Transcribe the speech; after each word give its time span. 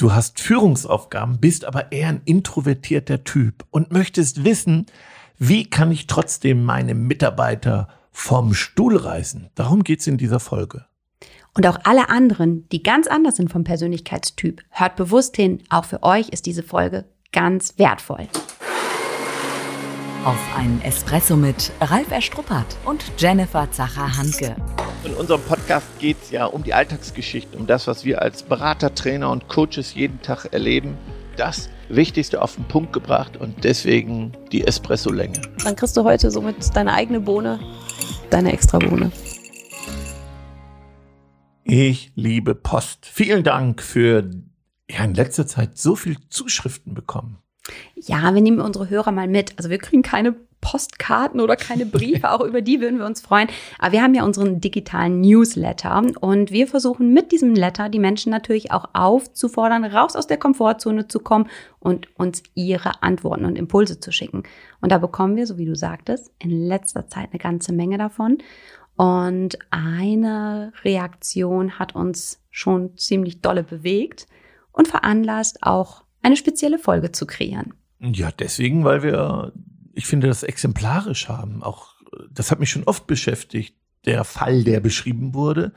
Du 0.00 0.12
hast 0.12 0.38
Führungsaufgaben, 0.38 1.40
bist 1.40 1.64
aber 1.64 1.90
eher 1.90 2.10
ein 2.10 2.22
introvertierter 2.24 3.24
Typ 3.24 3.64
und 3.70 3.90
möchtest 3.90 4.44
wissen, 4.44 4.86
wie 5.38 5.68
kann 5.68 5.90
ich 5.90 6.06
trotzdem 6.06 6.64
meine 6.64 6.94
Mitarbeiter 6.94 7.88
vom 8.12 8.54
Stuhl 8.54 8.96
reißen? 8.96 9.50
Darum 9.56 9.82
geht's 9.82 10.06
in 10.06 10.16
dieser 10.16 10.38
Folge. 10.38 10.86
Und 11.52 11.66
auch 11.66 11.80
alle 11.82 12.10
anderen, 12.10 12.68
die 12.68 12.84
ganz 12.84 13.08
anders 13.08 13.34
sind 13.34 13.50
vom 13.50 13.64
Persönlichkeitstyp, 13.64 14.62
hört 14.70 14.94
bewusst 14.94 15.34
hin. 15.34 15.64
Auch 15.68 15.84
für 15.84 16.04
euch 16.04 16.28
ist 16.28 16.46
diese 16.46 16.62
Folge 16.62 17.06
ganz 17.32 17.76
wertvoll. 17.76 18.28
Auf 20.24 20.38
einen 20.56 20.80
Espresso 20.82 21.34
mit 21.34 21.72
Ralf 21.80 22.12
Erstruppert 22.12 22.76
und 22.84 23.02
Jennifer 23.18 23.68
Zacher-Hanke. 23.68 24.54
In 25.08 25.14
unserem 25.14 25.40
Podcast 25.40 25.86
geht 25.98 26.18
es 26.22 26.30
ja 26.30 26.44
um 26.44 26.62
die 26.62 26.74
Alltagsgeschichte, 26.74 27.56
um 27.56 27.66
das, 27.66 27.86
was 27.86 28.04
wir 28.04 28.20
als 28.20 28.42
Berater, 28.42 28.94
Trainer 28.94 29.30
und 29.30 29.48
Coaches 29.48 29.94
jeden 29.94 30.20
Tag 30.20 30.52
erleben. 30.52 30.98
Das 31.38 31.70
Wichtigste 31.88 32.42
auf 32.42 32.56
den 32.56 32.64
Punkt 32.64 32.92
gebracht 32.92 33.38
und 33.38 33.64
deswegen 33.64 34.32
die 34.52 34.66
Espresso-Länge. 34.66 35.40
Dann 35.64 35.76
kriegst 35.76 35.96
du 35.96 36.04
heute 36.04 36.30
somit 36.30 36.56
deine 36.76 36.92
eigene 36.92 37.20
Bohne, 37.20 37.58
deine 38.28 38.52
extra 38.52 38.78
Bohne. 38.78 39.10
Ich 41.64 42.12
liebe 42.14 42.54
Post. 42.54 43.06
Vielen 43.06 43.44
Dank 43.44 43.82
für 43.82 44.28
ja, 44.90 45.04
in 45.04 45.14
letzter 45.14 45.46
Zeit 45.46 45.78
so 45.78 45.96
viel 45.96 46.18
Zuschriften 46.28 46.92
bekommen. 46.92 47.38
Ja, 47.94 48.34
wir 48.34 48.42
nehmen 48.42 48.60
unsere 48.60 48.90
Hörer 48.90 49.12
mal 49.12 49.26
mit. 49.26 49.54
Also 49.56 49.70
wir 49.70 49.78
kriegen 49.78 50.02
keine 50.02 50.34
Postkarten 50.60 51.40
oder 51.40 51.56
keine 51.56 51.86
Briefe, 51.86 52.30
auch 52.30 52.40
über 52.40 52.62
die 52.62 52.80
würden 52.80 52.98
wir 52.98 53.06
uns 53.06 53.20
freuen. 53.20 53.48
Aber 53.78 53.92
wir 53.92 54.02
haben 54.02 54.14
ja 54.14 54.24
unseren 54.24 54.60
digitalen 54.60 55.20
Newsletter 55.20 56.02
und 56.20 56.50
wir 56.50 56.66
versuchen 56.66 57.12
mit 57.12 57.32
diesem 57.32 57.54
Letter 57.54 57.88
die 57.88 57.98
Menschen 57.98 58.30
natürlich 58.30 58.72
auch 58.72 58.86
aufzufordern, 58.92 59.84
raus 59.84 60.16
aus 60.16 60.26
der 60.26 60.36
Komfortzone 60.36 61.08
zu 61.08 61.20
kommen 61.20 61.48
und 61.78 62.08
uns 62.18 62.42
ihre 62.54 63.02
Antworten 63.02 63.44
und 63.44 63.56
Impulse 63.56 64.00
zu 64.00 64.12
schicken. 64.12 64.42
Und 64.80 64.92
da 64.92 64.98
bekommen 64.98 65.36
wir, 65.36 65.46
so 65.46 65.58
wie 65.58 65.66
du 65.66 65.74
sagtest, 65.74 66.32
in 66.38 66.50
letzter 66.50 67.06
Zeit 67.08 67.28
eine 67.30 67.38
ganze 67.38 67.72
Menge 67.72 67.98
davon. 67.98 68.38
Und 68.96 69.58
eine 69.70 70.72
Reaktion 70.82 71.78
hat 71.78 71.94
uns 71.94 72.42
schon 72.50 72.96
ziemlich 72.96 73.40
dolle 73.40 73.62
bewegt 73.62 74.26
und 74.72 74.88
veranlasst, 74.88 75.58
auch 75.62 76.02
eine 76.20 76.36
spezielle 76.36 76.78
Folge 76.78 77.12
zu 77.12 77.24
kreieren. 77.26 77.74
Ja, 78.00 78.30
deswegen, 78.36 78.84
weil 78.84 79.02
wir, 79.02 79.52
ich 79.98 80.06
finde, 80.06 80.28
das 80.28 80.44
exemplarisch 80.44 81.28
haben. 81.28 81.62
Auch 81.62 81.94
das 82.30 82.52
hat 82.52 82.60
mich 82.60 82.70
schon 82.70 82.84
oft 82.84 83.08
beschäftigt. 83.08 83.74
Der 84.06 84.22
Fall, 84.22 84.62
der 84.62 84.78
beschrieben 84.78 85.34
wurde 85.34 85.72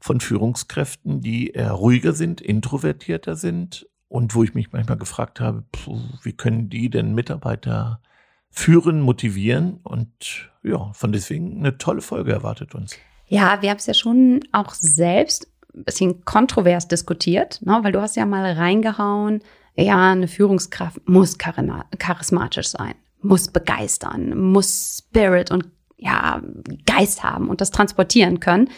von 0.00 0.20
Führungskräften, 0.20 1.20
die 1.20 1.50
eher 1.50 1.72
ruhiger 1.72 2.14
sind, 2.14 2.40
introvertierter 2.40 3.36
sind 3.36 3.86
und 4.08 4.34
wo 4.34 4.42
ich 4.42 4.54
mich 4.54 4.72
manchmal 4.72 4.96
gefragt 4.96 5.40
habe, 5.40 5.64
wie 6.22 6.32
können 6.32 6.70
die 6.70 6.88
denn 6.88 7.14
Mitarbeiter 7.14 8.00
führen, 8.50 9.02
motivieren? 9.02 9.80
Und 9.82 10.50
ja, 10.62 10.90
von 10.94 11.12
deswegen 11.12 11.58
eine 11.58 11.76
tolle 11.76 12.00
Folge 12.00 12.32
erwartet 12.32 12.74
uns. 12.74 12.96
Ja, 13.26 13.60
wir 13.60 13.70
haben 13.70 13.78
es 13.78 13.86
ja 13.86 13.94
schon 13.94 14.40
auch 14.52 14.72
selbst 14.72 15.48
ein 15.74 15.84
bisschen 15.84 16.24
kontrovers 16.24 16.88
diskutiert, 16.88 17.60
ne? 17.62 17.80
weil 17.82 17.92
du 17.92 18.00
hast 18.00 18.16
ja 18.16 18.24
mal 18.24 18.50
reingehauen, 18.52 19.42
ja, 19.74 20.12
eine 20.12 20.28
Führungskraft 20.28 21.06
muss 21.06 21.36
charismatisch 21.36 22.68
sein, 22.68 22.94
muss 23.26 23.48
begeistern, 23.48 24.38
muss 24.38 25.02
Spirit 25.06 25.50
und 25.50 25.68
ja, 25.96 26.42
Geist 26.84 27.22
haben 27.22 27.48
und 27.48 27.60
das 27.60 27.70
transportieren 27.70 28.40
können. 28.40 28.68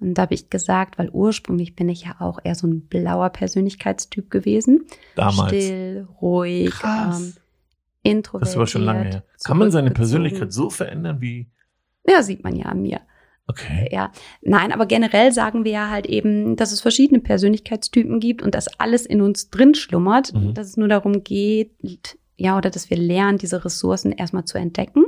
Und 0.00 0.14
da 0.14 0.22
habe 0.22 0.34
ich 0.34 0.48
gesagt, 0.50 0.98
weil 0.98 1.10
ursprünglich 1.10 1.74
bin 1.74 1.88
ich 1.88 2.04
ja 2.04 2.16
auch 2.20 2.38
eher 2.44 2.54
so 2.54 2.66
ein 2.66 2.82
blauer 2.82 3.30
Persönlichkeitstyp 3.30 4.30
gewesen. 4.30 4.86
Damals. 5.16 5.48
Still, 5.48 6.06
ruhig, 6.20 6.72
ähm, 6.84 7.34
introvertiert. 8.02 8.54
Das 8.54 8.58
war 8.58 8.66
schon 8.66 8.82
lange 8.82 9.04
her. 9.04 9.24
Kann 9.44 9.58
man 9.58 9.70
seine 9.70 9.90
Persönlichkeit 9.90 10.52
so 10.52 10.70
verändern 10.70 11.20
wie? 11.20 11.50
Ja, 12.06 12.22
sieht 12.22 12.44
man 12.44 12.54
ja 12.54 12.66
an 12.66 12.82
mir. 12.82 13.00
Okay. 13.48 13.88
Ja, 13.90 14.12
nein, 14.42 14.72
aber 14.72 14.84
generell 14.84 15.32
sagen 15.32 15.64
wir 15.64 15.72
ja 15.72 15.90
halt 15.90 16.06
eben, 16.06 16.54
dass 16.56 16.70
es 16.70 16.82
verschiedene 16.82 17.20
Persönlichkeitstypen 17.20 18.20
gibt 18.20 18.42
und 18.42 18.54
dass 18.54 18.68
alles 18.78 19.06
in 19.06 19.22
uns 19.22 19.48
drin 19.48 19.74
schlummert, 19.74 20.34
mhm. 20.34 20.52
dass 20.52 20.68
es 20.68 20.76
nur 20.76 20.88
darum 20.88 21.24
geht, 21.24 21.72
ja, 22.38 22.56
oder 22.56 22.70
dass 22.70 22.88
wir 22.88 22.96
lernen, 22.96 23.38
diese 23.38 23.64
Ressourcen 23.64 24.12
erstmal 24.12 24.44
zu 24.44 24.56
entdecken 24.58 25.04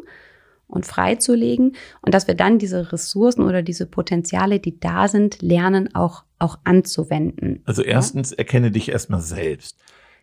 und 0.67 0.85
freizulegen 0.85 1.77
und 2.03 2.13
dass 2.13 2.27
wir 2.27 2.35
dann 2.35 2.59
diese 2.59 2.93
Ressourcen 2.93 3.43
oder 3.43 3.63
diese 3.63 3.87
Potenziale, 3.87 4.61
die 4.61 4.79
da 4.79 5.09
sind, 5.09 5.41
lernen 5.41 5.95
auch 5.95 6.25
auch 6.41 6.59
anzuwenden. 6.65 7.63
Also 7.67 7.83
erstens 7.83 8.31
ja? 8.31 8.39
erkenne 8.39 8.71
dich 8.71 8.89
erstmal 8.89 9.21
selbst. 9.21 9.79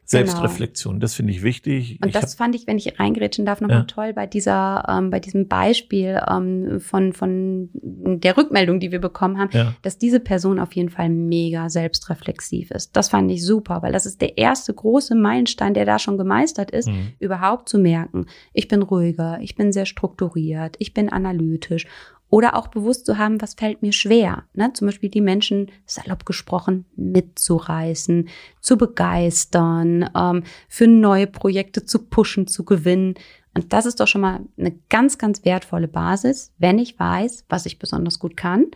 Selbstreflexion, 0.10 0.94
genau. 0.94 1.02
das 1.02 1.16
finde 1.16 1.34
ich 1.34 1.44
wichtig. 1.44 2.00
Und 2.02 2.08
ich 2.08 2.14
das 2.14 2.36
fand 2.36 2.56
ich, 2.56 2.66
wenn 2.66 2.78
ich 2.78 2.98
reingrätschen 2.98 3.46
darf, 3.46 3.60
nochmal 3.60 3.80
ja. 3.80 3.84
toll 3.84 4.14
bei 4.14 4.26
dieser, 4.26 4.86
ähm, 4.88 5.10
bei 5.10 5.20
diesem 5.20 5.50
Beispiel 5.50 6.22
ähm, 6.30 6.80
von, 6.80 7.12
von 7.12 7.70
der 7.74 8.38
Rückmeldung, 8.38 8.80
die 8.80 8.94
wir 8.94 9.02
bekommen 9.02 9.38
haben, 9.38 9.50
ja. 9.52 9.74
dass 9.82 9.98
diese 9.98 10.22
Person 10.22 10.60
auf 10.60 10.74
jeden 10.78 10.88
Fall 10.88 11.10
mega 11.10 11.70
selbstreflexiv 11.70 12.72
ist. 12.72 12.96
Das 12.96 13.10
fand 13.10 13.30
ich 13.32 13.46
super, 13.46 13.82
weil 13.82 13.92
das 13.92 14.06
ist 14.06 14.22
der 14.22 14.38
erste 14.38 14.74
große 14.74 15.14
Meilenstein, 15.14 15.74
der 15.74 15.84
da 15.84 16.00
schon 16.00 16.18
gemeistert 16.18 16.72
ist, 16.72 16.88
mhm. 16.88 17.12
überhaupt 17.20 17.68
zu 17.68 17.78
merken, 17.78 18.28
ich 18.54 18.70
bin 18.70 18.84
ruhiger, 18.84 19.40
ich 19.42 19.56
bin 19.56 19.74
sehr 19.74 19.86
strukturiert, 19.86 20.78
ich 20.80 20.94
bin 20.94 21.10
analytisch 21.10 21.86
oder 22.30 22.56
auch 22.56 22.68
bewusst 22.68 23.06
zu 23.06 23.18
haben, 23.18 23.42
was 23.42 23.54
fällt 23.54 23.82
mir 23.82 23.94
schwer. 23.94 24.44
Ne? 24.54 24.72
Zum 24.74 24.88
Beispiel 24.88 25.10
die 25.10 25.22
Menschen, 25.22 25.72
salopp 25.86 26.26
gesprochen, 26.26 26.86
mitzureißen, 26.96 28.28
zu 28.60 28.78
begeistern, 28.78 30.10
ähm, 30.16 30.44
für 30.68 30.88
neue 30.88 31.28
Projekte 31.28 31.86
zu 31.86 32.00
pushen, 32.00 32.48
zu 32.48 32.66
gewinnen. 32.66 33.16
Und 33.54 33.74
das 33.74 33.86
ist 33.86 34.00
doch 34.00 34.08
schon 34.08 34.22
mal 34.22 34.42
eine 34.58 34.78
ganz, 34.90 35.18
ganz 35.18 35.46
wertvolle 35.46 35.88
Basis, 35.88 36.54
wenn 36.58 36.80
ich 36.80 37.00
weiß, 37.00 37.46
was 37.50 37.66
ich 37.66 37.80
besonders 37.80 38.20
gut 38.20 38.36
kann 38.36 38.68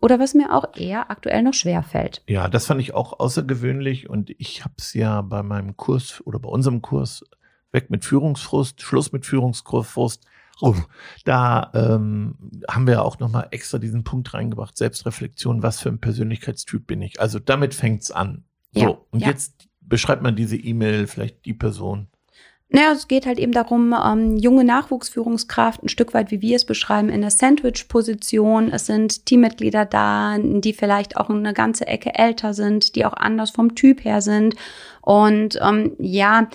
oder 0.00 0.18
was 0.18 0.34
mir 0.34 0.54
auch 0.54 0.76
eher 0.76 1.10
aktuell 1.10 1.42
noch 1.42 1.54
schwer 1.54 1.82
fällt. 1.82 2.22
Ja, 2.26 2.48
das 2.48 2.66
fand 2.66 2.80
ich 2.80 2.94
auch 2.94 3.18
außergewöhnlich 3.18 4.08
und 4.08 4.30
ich 4.38 4.64
habe 4.64 4.74
es 4.78 4.94
ja 4.94 5.20
bei 5.20 5.42
meinem 5.42 5.76
Kurs 5.76 6.22
oder 6.24 6.38
bei 6.38 6.48
unserem 6.48 6.80
Kurs 6.80 7.24
weg 7.72 7.90
mit 7.90 8.04
Führungsfrust, 8.04 8.80
Schluss 8.80 9.12
mit 9.12 9.26
Führungsfrust 9.26 10.24
Oh, 10.60 10.76
da 11.24 11.70
ähm, 11.74 12.34
haben 12.68 12.86
wir 12.86 13.02
auch 13.02 13.18
nochmal 13.18 13.48
extra 13.50 13.78
diesen 13.78 14.04
Punkt 14.04 14.34
reingebracht, 14.34 14.76
Selbstreflexion, 14.76 15.62
was 15.62 15.80
für 15.80 15.88
ein 15.88 16.00
Persönlichkeitstyp 16.00 16.86
bin 16.86 17.00
ich. 17.02 17.20
Also 17.20 17.38
damit 17.38 17.74
fängt's 17.74 18.10
an. 18.10 18.44
So, 18.72 18.80
ja, 18.80 18.98
und 19.10 19.20
ja. 19.20 19.28
jetzt 19.28 19.68
beschreibt 19.80 20.22
man 20.22 20.36
diese 20.36 20.56
E-Mail, 20.56 21.06
vielleicht 21.06 21.44
die 21.44 21.54
Person. 21.54 22.08
Naja, 22.72 22.92
es 22.92 23.08
geht 23.08 23.26
halt 23.26 23.40
eben 23.40 23.50
darum, 23.50 23.92
ähm, 23.92 24.36
junge 24.36 24.62
Nachwuchsführungskraft, 24.62 25.82
ein 25.82 25.88
Stück 25.88 26.14
weit, 26.14 26.30
wie 26.30 26.40
wir 26.40 26.54
es 26.54 26.64
beschreiben, 26.64 27.08
in 27.08 27.20
der 27.20 27.32
Sandwich-Position. 27.32 28.70
Es 28.70 28.86
sind 28.86 29.26
Teammitglieder 29.26 29.86
da, 29.86 30.38
die 30.38 30.72
vielleicht 30.72 31.16
auch 31.16 31.30
eine 31.30 31.52
ganze 31.52 31.88
Ecke 31.88 32.14
älter 32.14 32.54
sind, 32.54 32.94
die 32.94 33.04
auch 33.04 33.14
anders 33.14 33.50
vom 33.50 33.74
Typ 33.74 34.04
her 34.04 34.22
sind. 34.22 34.54
Und 35.10 35.58
ähm, 35.60 35.96
ja, 35.98 36.48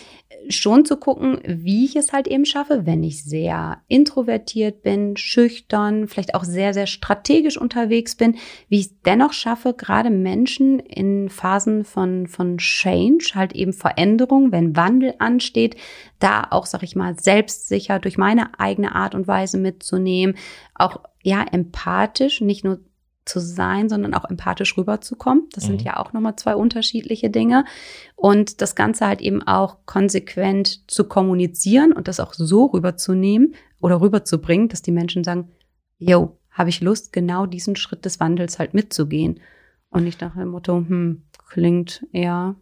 schon 0.48 0.86
zu 0.86 0.96
gucken, 0.96 1.40
wie 1.46 1.84
ich 1.84 1.98
es 1.98 2.14
halt 2.14 2.26
eben 2.26 2.46
schaffe, 2.46 2.86
wenn 2.86 3.04
ich 3.04 3.26
sehr 3.26 3.82
introvertiert 3.90 4.82
bin, 4.82 5.18
schüchtern, 5.18 6.08
vielleicht 6.08 6.36
auch 6.36 6.46
sehr, 6.46 6.74
sehr 6.74 6.88
strategisch 6.88 7.58
unterwegs 7.58 8.16
bin, 8.16 8.38
wie 8.70 8.80
ich 8.80 8.86
es 8.86 9.02
dennoch 9.02 9.34
schaffe, 9.34 9.74
gerade 9.74 10.10
Menschen 10.10 10.80
in 10.80 11.28
Phasen 11.28 11.84
von, 11.84 12.28
von 12.28 12.58
Change, 12.58 13.32
halt 13.36 13.52
eben 13.52 13.74
Veränderung, 13.74 14.54
wenn 14.54 14.78
Wandel 14.78 15.16
ansteht, 15.20 15.76
da 16.20 16.48
auch, 16.50 16.66
sag 16.66 16.82
ich 16.84 16.96
mal, 16.96 17.20
selbstsicher 17.20 18.00
durch 18.00 18.18
meine 18.18 18.58
eigene 18.58 18.96
Art 18.96 19.16
und 19.16 19.28
Weise 19.28 19.58
mitzunehmen, 19.58 20.38
auch 20.76 21.02
ja 21.24 21.44
empathisch, 21.52 22.40
nicht 22.40 22.64
nur 22.64 22.80
zu 23.26 23.40
sein, 23.40 23.90
sondern 23.90 24.14
auch 24.14 24.26
empathisch 24.26 24.78
rüberzukommen. 24.78 25.48
Das 25.54 25.64
mhm. 25.64 25.68
sind 25.68 25.82
ja 25.84 25.98
auch 25.98 26.14
nochmal 26.14 26.36
zwei 26.36 26.56
unterschiedliche 26.56 27.30
Dinge. 27.30 27.66
Und 28.16 28.62
das 28.62 28.76
Ganze 28.76 29.08
halt 29.08 29.22
eben 29.22 29.42
auch 29.44 29.78
konsequent 29.86 30.90
zu 30.90 31.06
kommunizieren 31.06 31.92
und 31.92 32.08
das 32.08 32.20
auch 32.20 32.34
so 32.34 32.66
rüberzunehmen 32.66 33.56
oder 33.82 34.02
rüberzubringen, 34.02 34.70
dass 34.70 34.82
die 34.82 34.92
Menschen 34.92 35.24
sagen, 35.24 35.50
yo, 35.98 36.38
habe 36.52 36.70
ich 36.70 36.82
Lust, 36.82 37.12
genau 37.12 37.46
diesen 37.46 37.76
Schritt 37.76 38.06
des 38.06 38.20
Wandels 38.20 38.60
halt 38.60 38.74
mitzugehen. 38.74 39.40
Und 39.90 40.04
nicht 40.04 40.22
nach 40.22 40.36
dem 40.36 40.50
Motto, 40.50 40.78
hm, 40.78 41.24
klingt 41.50 42.06
eher 42.12 42.56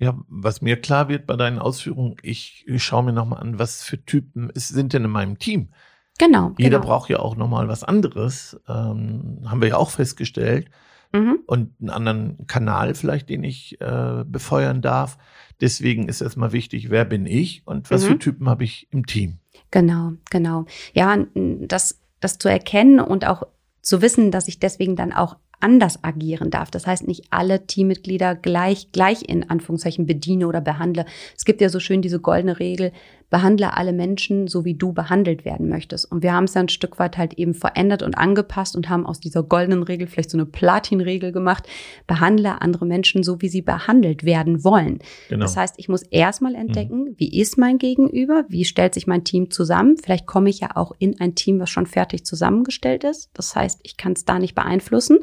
ja, 0.00 0.16
was 0.28 0.62
mir 0.62 0.80
klar 0.80 1.08
wird 1.08 1.26
bei 1.26 1.34
deinen 1.34 1.58
Ausführungen, 1.58 2.16
ich, 2.22 2.64
ich 2.68 2.84
schaue 2.84 3.02
mir 3.02 3.12
nochmal 3.12 3.40
an, 3.40 3.58
was 3.58 3.82
für 3.82 4.04
Typen 4.04 4.50
es 4.54 4.68
sind 4.68 4.92
denn 4.92 5.04
in 5.04 5.10
meinem 5.10 5.38
Team. 5.38 5.70
Genau. 6.18 6.52
Jeder 6.58 6.78
genau. 6.78 6.90
braucht 6.90 7.08
ja 7.10 7.20
auch 7.20 7.36
nochmal 7.36 7.68
was 7.68 7.84
anderes. 7.84 8.60
Ähm, 8.68 9.40
haben 9.46 9.60
wir 9.60 9.68
ja 9.68 9.76
auch 9.76 9.90
festgestellt. 9.90 10.68
Mhm. 11.12 11.38
Und 11.46 11.72
einen 11.80 11.90
anderen 11.90 12.46
Kanal 12.46 12.94
vielleicht, 12.94 13.28
den 13.30 13.44
ich 13.44 13.80
äh, 13.80 14.24
befeuern 14.26 14.82
darf. 14.82 15.16
Deswegen 15.60 16.08
ist 16.08 16.20
erstmal 16.20 16.52
wichtig, 16.52 16.90
wer 16.90 17.04
bin 17.04 17.26
ich 17.26 17.62
und 17.66 17.90
was 17.90 18.04
mhm. 18.04 18.08
für 18.08 18.18
Typen 18.18 18.48
habe 18.48 18.64
ich 18.64 18.88
im 18.90 19.06
Team. 19.06 19.38
Genau, 19.70 20.12
genau. 20.30 20.66
Ja, 20.92 21.16
das, 21.34 22.00
das 22.20 22.38
zu 22.38 22.48
erkennen 22.48 23.00
und 23.00 23.26
auch 23.26 23.44
zu 23.80 24.02
wissen, 24.02 24.30
dass 24.30 24.48
ich 24.48 24.60
deswegen 24.60 24.96
dann 24.96 25.12
auch 25.12 25.36
anders 25.60 26.04
agieren 26.04 26.50
darf. 26.50 26.70
Das 26.70 26.86
heißt, 26.86 27.06
nicht 27.06 27.26
alle 27.30 27.66
Teammitglieder 27.66 28.34
gleich, 28.36 28.92
gleich 28.92 29.28
in 29.28 29.48
Anführungszeichen 29.50 30.06
bediene 30.06 30.46
oder 30.46 30.60
behandle. 30.60 31.04
Es 31.36 31.44
gibt 31.44 31.60
ja 31.60 31.68
so 31.68 31.80
schön 31.80 32.02
diese 32.02 32.20
goldene 32.20 32.58
Regel, 32.58 32.92
behandle 33.30 33.76
alle 33.76 33.92
Menschen 33.92 34.48
so, 34.48 34.64
wie 34.64 34.74
du 34.74 34.92
behandelt 34.92 35.44
werden 35.44 35.68
möchtest. 35.68 36.10
Und 36.10 36.22
wir 36.22 36.32
haben 36.32 36.44
es 36.44 36.54
ja 36.54 36.62
ein 36.62 36.68
Stück 36.68 36.98
weit 36.98 37.18
halt 37.18 37.34
eben 37.34 37.54
verändert 37.54 38.02
und 38.02 38.16
angepasst 38.16 38.74
und 38.74 38.88
haben 38.88 39.06
aus 39.06 39.20
dieser 39.20 39.42
goldenen 39.42 39.82
Regel 39.82 40.06
vielleicht 40.06 40.30
so 40.30 40.38
eine 40.38 40.46
Platin-Regel 40.46 41.32
gemacht. 41.32 41.68
Behandle 42.06 42.62
andere 42.62 42.86
Menschen 42.86 43.22
so, 43.22 43.40
wie 43.42 43.48
sie 43.48 43.62
behandelt 43.62 44.24
werden 44.24 44.64
wollen. 44.64 45.00
Genau. 45.28 45.42
Das 45.42 45.56
heißt, 45.56 45.74
ich 45.78 45.88
muss 45.88 46.02
erstmal 46.02 46.54
entdecken, 46.54 47.04
mhm. 47.04 47.14
wie 47.18 47.38
ist 47.38 47.58
mein 47.58 47.78
Gegenüber? 47.78 48.44
Wie 48.48 48.64
stellt 48.64 48.94
sich 48.94 49.06
mein 49.06 49.24
Team 49.24 49.50
zusammen? 49.50 49.96
Vielleicht 49.96 50.26
komme 50.26 50.48
ich 50.48 50.60
ja 50.60 50.76
auch 50.76 50.92
in 50.98 51.20
ein 51.20 51.34
Team, 51.34 51.60
was 51.60 51.70
schon 51.70 51.86
fertig 51.86 52.24
zusammengestellt 52.24 53.04
ist. 53.04 53.30
Das 53.34 53.54
heißt, 53.54 53.80
ich 53.82 53.96
kann 53.96 54.12
es 54.12 54.24
da 54.24 54.38
nicht 54.38 54.54
beeinflussen 54.54 55.18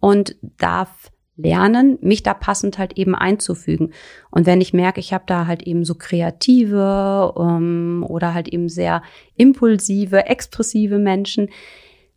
und 0.00 0.36
darf 0.58 1.10
lernen, 1.36 1.98
mich 2.00 2.22
da 2.22 2.34
passend 2.34 2.78
halt 2.78 2.96
eben 2.98 3.14
einzufügen. 3.14 3.92
Und 4.30 4.46
wenn 4.46 4.60
ich 4.60 4.72
merke, 4.72 5.00
ich 5.00 5.12
habe 5.12 5.24
da 5.26 5.46
halt 5.46 5.62
eben 5.62 5.84
so 5.84 5.94
kreative 5.94 7.34
ähm, 7.38 8.04
oder 8.08 8.34
halt 8.34 8.48
eben 8.48 8.68
sehr 8.68 9.02
impulsive, 9.36 10.26
expressive 10.26 10.98
Menschen, 10.98 11.48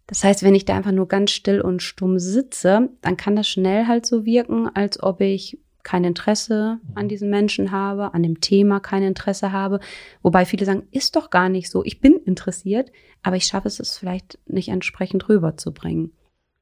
das 0.07 0.23
heißt, 0.23 0.41
wenn 0.41 0.55
ich 0.55 0.65
da 0.65 0.75
einfach 0.75 0.91
nur 0.91 1.07
ganz 1.07 1.29
still 1.29 1.61
und 1.61 1.83
stumm 1.83 2.17
sitze, 2.17 2.89
dann 3.01 3.15
kann 3.15 3.35
das 3.35 3.47
schnell 3.47 3.85
halt 3.85 4.07
so 4.07 4.25
wirken, 4.25 4.67
als 4.73 5.03
ob 5.03 5.21
ich 5.21 5.59
kein 5.83 6.03
Interesse 6.03 6.79
an 6.95 7.07
diesen 7.07 7.29
Menschen 7.29 7.71
habe, 7.71 8.13
an 8.13 8.23
dem 8.23 8.41
Thema 8.41 8.79
kein 8.79 9.03
Interesse 9.03 9.51
habe. 9.51 9.79
Wobei 10.21 10.45
viele 10.45 10.65
sagen, 10.65 10.87
ist 10.91 11.15
doch 11.15 11.29
gar 11.29 11.47
nicht 11.47 11.69
so. 11.69 11.83
Ich 11.85 12.01
bin 12.01 12.13
interessiert, 12.25 12.91
aber 13.21 13.35
ich 13.35 13.45
schaffe 13.45 13.67
es, 13.67 13.79
es 13.79 13.97
vielleicht 13.97 14.39
nicht 14.47 14.69
entsprechend 14.69 15.29
rüberzubringen. 15.29 16.11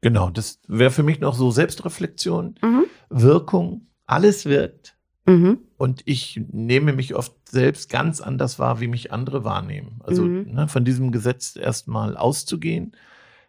Genau, 0.02 0.30
das 0.30 0.60
wäre 0.68 0.92
für 0.92 1.04
mich 1.04 1.20
noch 1.20 1.34
so 1.34 1.52
Selbstreflexion, 1.52 2.56
mhm. 2.62 2.86
Wirkung, 3.10 3.88
alles 4.06 4.46
wirkt. 4.46 4.96
Mhm. 5.26 5.60
Und 5.78 6.02
ich 6.06 6.42
nehme 6.52 6.94
mich 6.94 7.16
oft 7.16 7.34
selbst 7.50 7.90
ganz 7.90 8.22
anders 8.22 8.60
wahr, 8.60 8.80
wie 8.80 8.88
mich 8.88 9.12
andere 9.12 9.44
wahrnehmen. 9.44 10.00
Also 10.04 10.24
mhm. 10.24 10.54
ne, 10.54 10.68
von 10.68 10.86
diesem 10.86 11.12
Gesetz 11.12 11.56
erstmal 11.56 12.16
auszugehen. 12.16 12.96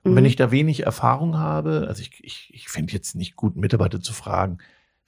Und 0.02 0.14
wenn 0.14 0.24
mhm. 0.24 0.28
ich 0.28 0.36
da 0.36 0.50
wenig 0.50 0.84
Erfahrung 0.84 1.38
habe, 1.38 1.86
also 1.88 2.02
ich, 2.02 2.22
ich, 2.24 2.50
ich 2.52 2.68
finde 2.68 2.92
jetzt 2.92 3.14
nicht 3.14 3.36
gut, 3.36 3.56
Mitarbeiter 3.56 4.00
zu 4.00 4.12
fragen, 4.12 4.58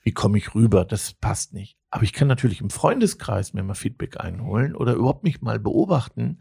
wie 0.03 0.11
komme 0.11 0.37
ich 0.37 0.55
rüber? 0.55 0.85
Das 0.85 1.13
passt 1.13 1.53
nicht. 1.53 1.77
Aber 1.89 2.03
ich 2.03 2.13
kann 2.13 2.27
natürlich 2.27 2.61
im 2.61 2.69
Freundeskreis 2.69 3.53
mir 3.53 3.63
mal 3.63 3.75
Feedback 3.75 4.19
einholen 4.19 4.75
oder 4.75 4.93
überhaupt 4.93 5.23
mich 5.23 5.41
mal 5.41 5.59
beobachten, 5.59 6.39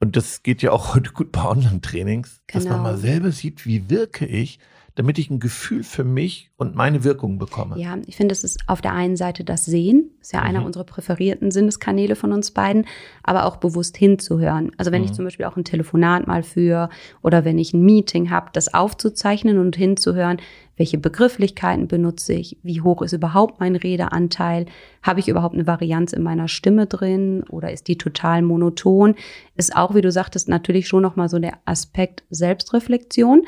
und 0.00 0.16
das 0.16 0.42
geht 0.42 0.62
ja 0.62 0.72
auch 0.72 0.94
heute 0.94 1.12
gut 1.12 1.32
bei 1.32 1.44
Online-Trainings, 1.44 2.40
genau. 2.46 2.64
dass 2.64 2.70
man 2.70 2.82
mal 2.82 2.90
genau. 2.92 3.02
selber 3.02 3.32
sieht, 3.32 3.66
wie 3.66 3.90
wirke 3.90 4.26
ich, 4.26 4.58
damit 4.98 5.16
ich 5.20 5.30
ein 5.30 5.38
Gefühl 5.38 5.84
für 5.84 6.02
mich 6.02 6.50
und 6.56 6.74
meine 6.74 7.04
Wirkung 7.04 7.38
bekomme. 7.38 7.78
Ja, 7.78 7.98
ich 8.06 8.16
finde, 8.16 8.32
es 8.32 8.42
ist 8.42 8.58
auf 8.66 8.80
der 8.80 8.92
einen 8.92 9.16
Seite 9.16 9.44
das 9.44 9.64
Sehen, 9.64 10.10
ist 10.20 10.32
ja 10.32 10.40
mhm. 10.40 10.46
einer 10.46 10.64
unserer 10.64 10.82
präferierten 10.82 11.52
Sinneskanäle 11.52 12.16
von 12.16 12.32
uns 12.32 12.50
beiden, 12.50 12.84
aber 13.22 13.44
auch 13.44 13.58
bewusst 13.58 13.96
hinzuhören. 13.96 14.72
Also 14.76 14.90
wenn 14.90 15.02
mhm. 15.02 15.06
ich 15.06 15.12
zum 15.12 15.24
Beispiel 15.24 15.46
auch 15.46 15.56
ein 15.56 15.62
Telefonat 15.62 16.26
mal 16.26 16.42
führe 16.42 16.88
oder 17.22 17.44
wenn 17.44 17.58
ich 17.58 17.72
ein 17.74 17.84
Meeting 17.84 18.30
habe, 18.30 18.50
das 18.52 18.74
aufzuzeichnen 18.74 19.58
und 19.58 19.76
hinzuhören, 19.76 20.38
welche 20.76 20.98
Begrifflichkeiten 20.98 21.86
benutze 21.86 22.32
ich, 22.32 22.56
wie 22.64 22.80
hoch 22.80 23.02
ist 23.02 23.12
überhaupt 23.12 23.60
mein 23.60 23.76
Redeanteil, 23.76 24.66
habe 25.04 25.20
ich 25.20 25.28
überhaupt 25.28 25.54
eine 25.54 25.68
Varianz 25.68 26.12
in 26.12 26.24
meiner 26.24 26.48
Stimme 26.48 26.86
drin 26.86 27.44
oder 27.50 27.70
ist 27.70 27.86
die 27.86 27.98
total 27.98 28.42
monoton, 28.42 29.14
ist 29.54 29.76
auch, 29.76 29.94
wie 29.94 30.00
du 30.00 30.10
sagtest, 30.10 30.48
natürlich 30.48 30.88
schon 30.88 31.02
nochmal 31.02 31.28
so 31.28 31.38
der 31.38 31.58
Aspekt 31.66 32.24
Selbstreflexion. 32.30 33.44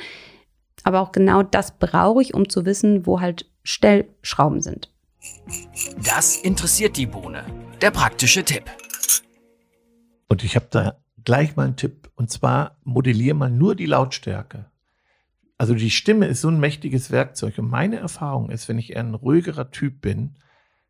Aber 0.85 1.01
auch 1.01 1.13
genau 1.13 1.43
das 1.43 1.79
brauche 1.79 2.23
ich, 2.23 2.35
um 2.35 2.49
zu 2.49 2.65
wissen, 2.65 3.07
wo 3.07 3.21
halt 3.21 3.51
Stellschrauben 3.63 4.61
sind. 4.61 4.93
Das 6.05 6.37
interessiert 6.37 6.97
die 6.97 7.07
Bohne. 7.07 7.45
Der 7.81 7.91
praktische 7.91 8.45
Tipp. 8.45 8.65
Und 10.29 10.45
ich 10.45 10.57
habe 10.57 10.67
da 10.71 10.97
gleich 11.25 11.57
mal 11.57 11.65
einen 11.65 11.77
Tipp. 11.77 12.11
Und 12.15 12.31
zwar 12.31 12.77
modelliere 12.85 13.35
mal 13.35 13.51
nur 13.51 13.75
die 13.75 13.87
Lautstärke. 13.87 14.67
Also 15.59 15.75
die 15.75 15.91
Stimme 15.91 16.27
ist 16.27 16.41
so 16.41 16.49
ein 16.49 16.61
mächtiges 16.61 17.11
Werkzeug. 17.11 17.59
Und 17.59 17.69
meine 17.69 17.97
Erfahrung 17.97 18.51
ist, 18.51 18.69
wenn 18.69 18.79
ich 18.79 18.93
eher 18.93 19.01
ein 19.01 19.15
ruhigerer 19.15 19.71
Typ 19.71 20.01
bin, 20.01 20.37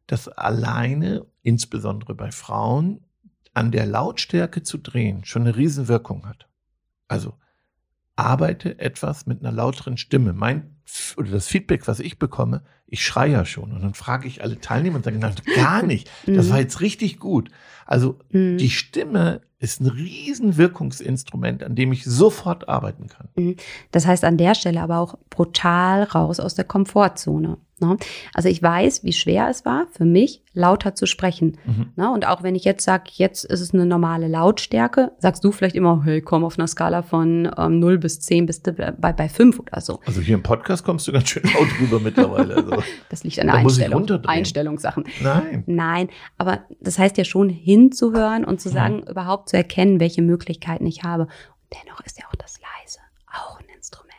dass 0.07 0.29
alleine, 0.29 1.27
insbesondere 1.43 2.15
bei 2.15 2.31
Frauen, 2.31 3.05
an 3.53 3.73
der 3.73 3.87
Lautstärke 3.87 4.63
zu 4.63 4.79
drehen, 4.79 5.25
schon 5.25 5.43
eine 5.43 5.57
Riesenwirkung 5.57 6.27
hat. 6.27 6.49
Also 7.09 7.35
arbeite 8.21 8.79
etwas 8.79 9.27
mit 9.27 9.41
einer 9.41 9.53
lauteren 9.53 9.97
Stimme. 9.97 10.33
Mein 10.33 10.77
oder 11.17 11.31
das 11.31 11.47
Feedback, 11.47 11.87
was 11.87 12.01
ich 12.01 12.19
bekomme, 12.19 12.63
ich 12.87 13.05
schreie 13.05 13.33
ja 13.33 13.45
schon. 13.45 13.73
Und 13.73 13.83
dann 13.83 13.95
frage 13.95 14.27
ich 14.27 14.43
alle 14.43 14.61
Teilnehmer 14.61 14.97
und 14.97 15.05
sage, 15.05 15.19
nein, 15.19 15.35
gar 15.55 15.83
nicht. 15.83 16.11
Das 16.27 16.47
mhm. 16.47 16.51
war 16.51 16.59
jetzt 16.59 16.81
richtig 16.81 17.19
gut. 17.19 17.51
Also 17.87 18.19
mhm. 18.31 18.59
die 18.59 18.71
Stimme 18.71 19.41
ist 19.59 19.81
ein 19.81 19.87
Riesenwirkungsinstrument, 19.87 21.63
an 21.63 21.75
dem 21.75 21.93
ich 21.93 22.05
sofort 22.05 22.69
arbeiten 22.69 23.09
kann. 23.09 23.29
Mhm. 23.37 23.57
Das 23.93 24.07
heißt 24.07 24.25
an 24.25 24.37
der 24.37 24.55
Stelle 24.55 24.81
aber 24.81 24.99
auch 24.99 25.19
brutal 25.29 26.05
raus 26.05 26.41
aus 26.41 26.55
der 26.55 26.65
Komfortzone. 26.65 27.59
Ne? 27.81 27.97
Also 28.35 28.49
ich 28.49 28.63
weiß, 28.63 29.05
wie 29.05 29.13
schwer 29.13 29.49
es 29.49 29.65
war 29.65 29.87
für 29.91 30.05
mich, 30.05 30.43
lauter 30.53 30.95
zu 30.95 31.07
sprechen. 31.07 31.59
Mhm. 31.65 31.93
Ne? 31.97 32.11
Und 32.11 32.27
auch 32.27 32.43
wenn 32.43 32.55
ich 32.55 32.65
jetzt 32.65 32.85
sage, 32.85 33.05
jetzt 33.13 33.45
ist 33.45 33.61
es 33.61 33.73
eine 33.73 33.87
normale 33.87 34.29
Lautstärke, 34.29 35.13
sagst 35.19 35.45
du 35.45 35.53
vielleicht 35.53 35.77
immer, 35.77 36.03
hey, 36.05 36.21
komm 36.21 36.45
auf 36.45 36.59
einer 36.59 36.67
Skala 36.67 37.03
von 37.03 37.51
ähm, 37.57 37.79
0 37.79 37.99
bis 37.99 38.21
10 38.21 38.47
bist 38.47 38.67
du 38.67 38.73
bei, 38.73 39.13
bei 39.13 39.29
5 39.29 39.61
oder 39.61 39.81
so. 39.81 40.01
Also 40.07 40.21
hier 40.21 40.35
im 40.35 40.43
Podcast 40.43 40.85
kommst 40.85 41.09
du 41.09 41.13
ganz 41.13 41.29
schön 41.29 41.43
laut 41.55 41.69
rüber 41.81 42.01
mittlerweile. 42.01 42.57
Also, 42.57 42.83
das 43.09 43.25
liegt 43.25 43.39
an 43.39 43.47
der 43.47 43.57
Einstellung, 43.57 44.09
Einstellungssachen. 44.27 45.05
Nein. 45.23 45.65
Nein, 45.67 46.09
aber 46.39 46.65
das 46.81 46.99
heißt 46.99 47.17
ja 47.19 47.25
schon 47.25 47.49
hinzuhören 47.49 48.45
und 48.45 48.61
zu 48.61 48.69
mhm. 48.69 48.75
sagen, 48.75 48.97
mhm. 48.97 49.11
überhaupt 49.11 49.49
zu 49.49 49.57
erkennen, 49.57 50.01
welche 50.01 50.23
Möglichkeiten 50.23 50.87
ich 50.87 51.03
habe. 51.05 51.25
Und 51.25 51.79
dennoch 51.85 52.01
ist 52.05 52.19
ja 52.19 52.27
auch 52.29 52.37
das 52.37 52.59
leise 52.61 53.01
auch 53.33 53.61
ein 53.61 53.67
Instrument. 53.75 54.11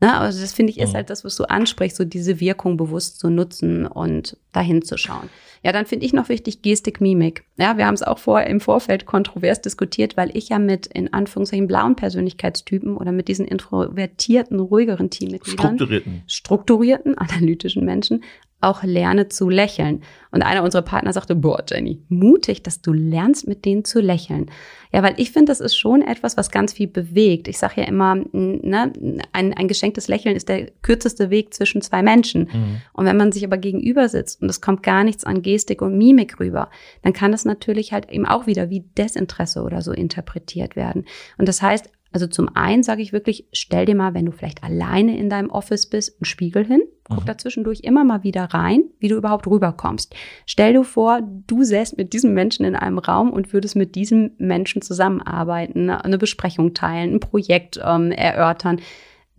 Ne? 0.00 0.16
Also 0.16 0.40
das 0.40 0.52
finde 0.52 0.70
ich 0.70 0.78
ist 0.78 0.90
mhm. 0.90 0.96
halt 0.96 1.10
das, 1.10 1.24
was 1.24 1.36
du 1.36 1.44
ansprichst, 1.44 1.96
so 1.96 2.04
diese 2.04 2.40
Wirkung 2.40 2.76
bewusst 2.76 3.18
zu 3.18 3.30
nutzen 3.30 3.86
und 3.86 4.36
dahin 4.52 4.82
zu 4.82 4.96
schauen. 4.96 5.28
Ja, 5.64 5.72
dann 5.72 5.86
finde 5.86 6.06
ich 6.06 6.12
noch 6.12 6.28
wichtig 6.28 6.62
Gestik, 6.62 7.00
Mimik. 7.00 7.44
Ja, 7.56 7.76
wir 7.76 7.86
haben 7.86 7.94
es 7.94 8.04
auch 8.04 8.18
vor 8.18 8.42
im 8.42 8.60
Vorfeld 8.60 9.06
kontrovers 9.06 9.60
diskutiert, 9.60 10.16
weil 10.16 10.30
ich 10.36 10.50
ja 10.50 10.60
mit 10.60 10.86
in 10.86 11.12
Anführungszeichen 11.12 11.66
blauen 11.66 11.96
Persönlichkeitstypen 11.96 12.96
oder 12.96 13.10
mit 13.10 13.26
diesen 13.26 13.46
introvertierten, 13.46 14.60
ruhigeren 14.60 15.10
Teammitgliedern, 15.10 15.76
strukturierten, 15.76 16.22
strukturierten, 16.28 17.18
analytischen 17.18 17.84
Menschen 17.84 18.22
auch 18.60 18.82
lerne 18.82 19.28
zu 19.28 19.48
lächeln. 19.48 20.02
Und 20.30 20.42
einer 20.42 20.64
unserer 20.64 20.82
Partner 20.82 21.12
sagte, 21.12 21.36
boah, 21.36 21.62
Jenny, 21.66 22.02
mutig, 22.08 22.62
dass 22.62 22.82
du 22.82 22.92
lernst, 22.92 23.46
mit 23.46 23.64
denen 23.64 23.84
zu 23.84 24.00
lächeln. 24.00 24.50
Ja, 24.92 25.02
weil 25.02 25.14
ich 25.16 25.30
finde, 25.30 25.50
das 25.52 25.60
ist 25.60 25.76
schon 25.76 26.02
etwas, 26.02 26.36
was 26.36 26.50
ganz 26.50 26.72
viel 26.72 26.88
bewegt. 26.88 27.46
Ich 27.46 27.58
sage 27.58 27.80
ja 27.80 27.86
immer, 27.86 28.16
ne, 28.32 28.92
ein, 29.32 29.54
ein 29.54 29.68
geschenktes 29.68 30.08
Lächeln 30.08 30.34
ist 30.34 30.48
der 30.48 30.70
kürzeste 30.82 31.30
Weg 31.30 31.54
zwischen 31.54 31.82
zwei 31.82 32.02
Menschen. 32.02 32.48
Mhm. 32.52 32.80
Und 32.92 33.06
wenn 33.06 33.16
man 33.16 33.32
sich 33.32 33.44
aber 33.44 33.58
gegenüber 33.58 34.08
sitzt 34.08 34.42
und 34.42 34.48
es 34.48 34.60
kommt 34.60 34.82
gar 34.82 35.04
nichts 35.04 35.24
an 35.24 35.42
Gestik 35.42 35.80
und 35.80 35.96
Mimik 35.96 36.40
rüber, 36.40 36.68
dann 37.02 37.12
kann 37.12 37.32
das 37.32 37.44
natürlich 37.44 37.92
halt 37.92 38.10
eben 38.10 38.26
auch 38.26 38.46
wieder 38.46 38.70
wie 38.70 38.84
Desinteresse 38.96 39.62
oder 39.62 39.82
so 39.82 39.92
interpretiert 39.92 40.74
werden. 40.74 41.04
Und 41.36 41.48
das 41.48 41.62
heißt, 41.62 41.90
also 42.10 42.26
zum 42.26 42.48
einen 42.54 42.82
sage 42.82 43.02
ich 43.02 43.12
wirklich, 43.12 43.46
stell 43.52 43.84
dir 43.84 43.94
mal, 43.94 44.14
wenn 44.14 44.26
du 44.26 44.32
vielleicht 44.32 44.64
alleine 44.64 45.18
in 45.18 45.28
deinem 45.28 45.50
Office 45.50 45.86
bist, 45.86 46.16
einen 46.18 46.24
Spiegel 46.24 46.64
hin. 46.64 46.82
Guck 47.04 47.22
mhm. 47.22 47.26
da 47.26 47.38
zwischendurch 47.38 47.80
immer 47.80 48.04
mal 48.04 48.22
wieder 48.22 48.44
rein, 48.44 48.84
wie 48.98 49.08
du 49.08 49.16
überhaupt 49.16 49.46
rüberkommst. 49.46 50.14
Stell 50.46 50.72
dir 50.72 50.84
vor, 50.84 51.20
du 51.46 51.64
säst 51.64 51.96
mit 51.98 52.12
diesem 52.12 52.34
Menschen 52.34 52.64
in 52.64 52.76
einem 52.76 52.98
Raum 52.98 53.30
und 53.30 53.52
würdest 53.52 53.76
mit 53.76 53.94
diesem 53.94 54.32
Menschen 54.38 54.82
zusammenarbeiten, 54.82 55.90
eine 55.90 56.18
Besprechung 56.18 56.74
teilen, 56.74 57.14
ein 57.14 57.20
Projekt 57.20 57.80
ähm, 57.84 58.10
erörtern. 58.10 58.80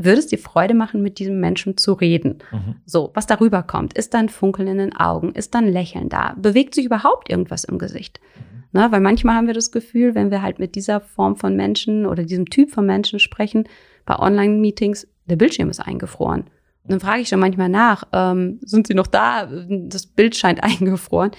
Würdest 0.01 0.32
dir 0.32 0.38
Freude 0.38 0.74
machen, 0.74 1.01
mit 1.01 1.20
diesem 1.20 1.41
Menschen 1.41 1.75
zu 1.75 1.94
reden? 1.94 2.39
Mhm. 2.51 2.75
So, 2.86 3.12
was 3.13 3.27
darüber 3.27 3.63
kommt, 3.63 3.94
ist 3.94 4.13
dann 4.13 4.29
Funkeln 4.29 4.70
in 4.70 4.77
den 4.77 4.96
Augen, 4.96 5.34
ist 5.34 5.53
dann 5.53 5.68
Lächeln 5.68 6.08
da, 6.08 6.36
bewegt 6.38 6.74
sich 6.74 6.86
überhaupt 6.86 7.29
irgendwas 7.29 7.65
im 7.65 7.77
Gesicht? 7.77 8.22
Mhm. 8.36 8.79
Ne? 8.79 8.88
Weil 8.91 9.01
manchmal 9.01 9.36
haben 9.36 9.48
wir 9.48 9.53
das 9.53 9.72
Gefühl, 9.72 10.15
wenn 10.15 10.32
wir 10.32 10.41
halt 10.41 10.58
mit 10.58 10.75
dieser 10.75 11.01
Form 11.01 11.36
von 11.36 11.56
Menschen 11.56 12.06
oder 12.06 12.24
diesem 12.24 12.46
Typ 12.46 12.72
von 12.72 12.86
Menschen 12.86 13.20
sprechen, 13.20 13.68
bei 14.06 14.18
Online-Meetings, 14.18 15.08
der 15.25 15.36
Bildschirm 15.36 15.70
ist 15.70 15.82
eingefroren. 15.82 16.46
Und 16.84 16.91
dann 16.91 17.00
frage 17.01 17.22
ich 17.22 17.29
schon 17.29 17.41
manchmal 17.41 17.70
nach, 17.70 18.06
ähm, 18.13 18.60
sind 18.63 18.88
Sie 18.88 18.94
noch 18.94 19.08
da? 19.08 19.48
Das 19.68 20.08
Bild 20.08 20.36
scheint 20.36 20.63
eingefroren. 20.63 21.32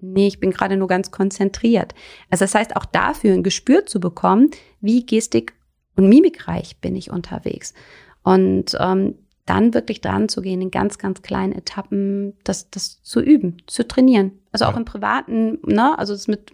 Nee, 0.00 0.28
ich 0.28 0.38
bin 0.38 0.50
gerade 0.52 0.76
nur 0.76 0.88
ganz 0.88 1.10
konzentriert. 1.10 1.94
Also 2.30 2.44
das 2.44 2.54
heißt, 2.54 2.76
auch 2.76 2.84
dafür 2.84 3.32
ein 3.32 3.42
Gespür 3.42 3.86
zu 3.86 3.98
bekommen, 3.98 4.50
wie 4.80 5.04
gestik- 5.04 5.55
und 5.96 6.08
mimikreich 6.08 6.76
bin 6.80 6.94
ich 6.96 7.10
unterwegs. 7.10 7.74
Und 8.22 8.76
ähm, 8.80 9.14
dann 9.44 9.74
wirklich 9.74 10.00
dran 10.00 10.28
zu 10.28 10.42
gehen, 10.42 10.60
in 10.60 10.70
ganz, 10.72 10.98
ganz 10.98 11.22
kleinen 11.22 11.52
Etappen, 11.52 12.34
das, 12.42 12.68
das 12.70 13.00
zu 13.02 13.20
üben, 13.20 13.58
zu 13.66 13.86
trainieren. 13.86 14.32
Also 14.50 14.64
auch 14.64 14.76
im 14.76 14.84
Privaten, 14.84 15.58
ne, 15.64 15.96
also 15.98 16.12
das 16.14 16.26
mit 16.26 16.50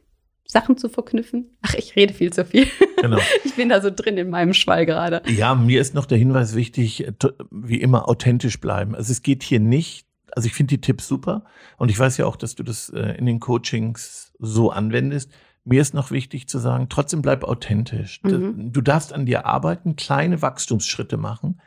Sachen 0.46 0.76
zu 0.76 0.90
verknüpfen. 0.90 1.56
Ach, 1.62 1.72
ich 1.74 1.96
rede 1.96 2.12
viel 2.12 2.30
zu 2.32 2.44
viel. 2.44 2.66
Genau. 3.00 3.18
Ich 3.44 3.54
bin 3.56 3.70
da 3.70 3.80
so 3.80 3.90
drin 3.94 4.18
in 4.18 4.28
meinem 4.28 4.52
Schwall 4.52 4.84
gerade. 4.86 5.22
Ja, 5.30 5.54
mir 5.54 5.80
ist 5.80 5.94
noch 5.94 6.04
der 6.06 6.18
Hinweis 6.18 6.54
wichtig, 6.54 7.06
to- 7.18 7.32
wie 7.50 7.80
immer 7.80 8.08
authentisch 8.08 8.60
bleiben. 8.60 8.94
Also 8.94 9.10
es 9.12 9.22
geht 9.22 9.42
hier 9.42 9.60
nicht, 9.60 10.06
also 10.32 10.46
ich 10.46 10.52
finde 10.54 10.74
die 10.74 10.80
Tipps 10.82 11.08
super 11.08 11.44
und 11.78 11.90
ich 11.90 11.98
weiß 11.98 12.18
ja 12.18 12.26
auch, 12.26 12.36
dass 12.36 12.54
du 12.54 12.62
das 12.62 12.90
äh, 12.90 13.16
in 13.18 13.24
den 13.26 13.40
Coachings 13.40 14.32
so 14.38 14.70
anwendest. 14.70 15.30
Mir 15.64 15.80
ist 15.80 15.94
noch 15.94 16.10
wichtig 16.10 16.48
zu 16.48 16.58
sagen, 16.58 16.88
trotzdem 16.88 17.22
bleib 17.22 17.44
authentisch. 17.44 18.20
Du- 18.22 18.36
Mhm. 18.38 18.72
Du 18.72 18.80
darfst 18.80 19.12
an 19.12 19.26
dir 19.26 19.46
arbeiten, 19.46 19.94
kleine 19.96 20.42
Wachstumsschritte 20.42 21.16
machen, 21.16 21.60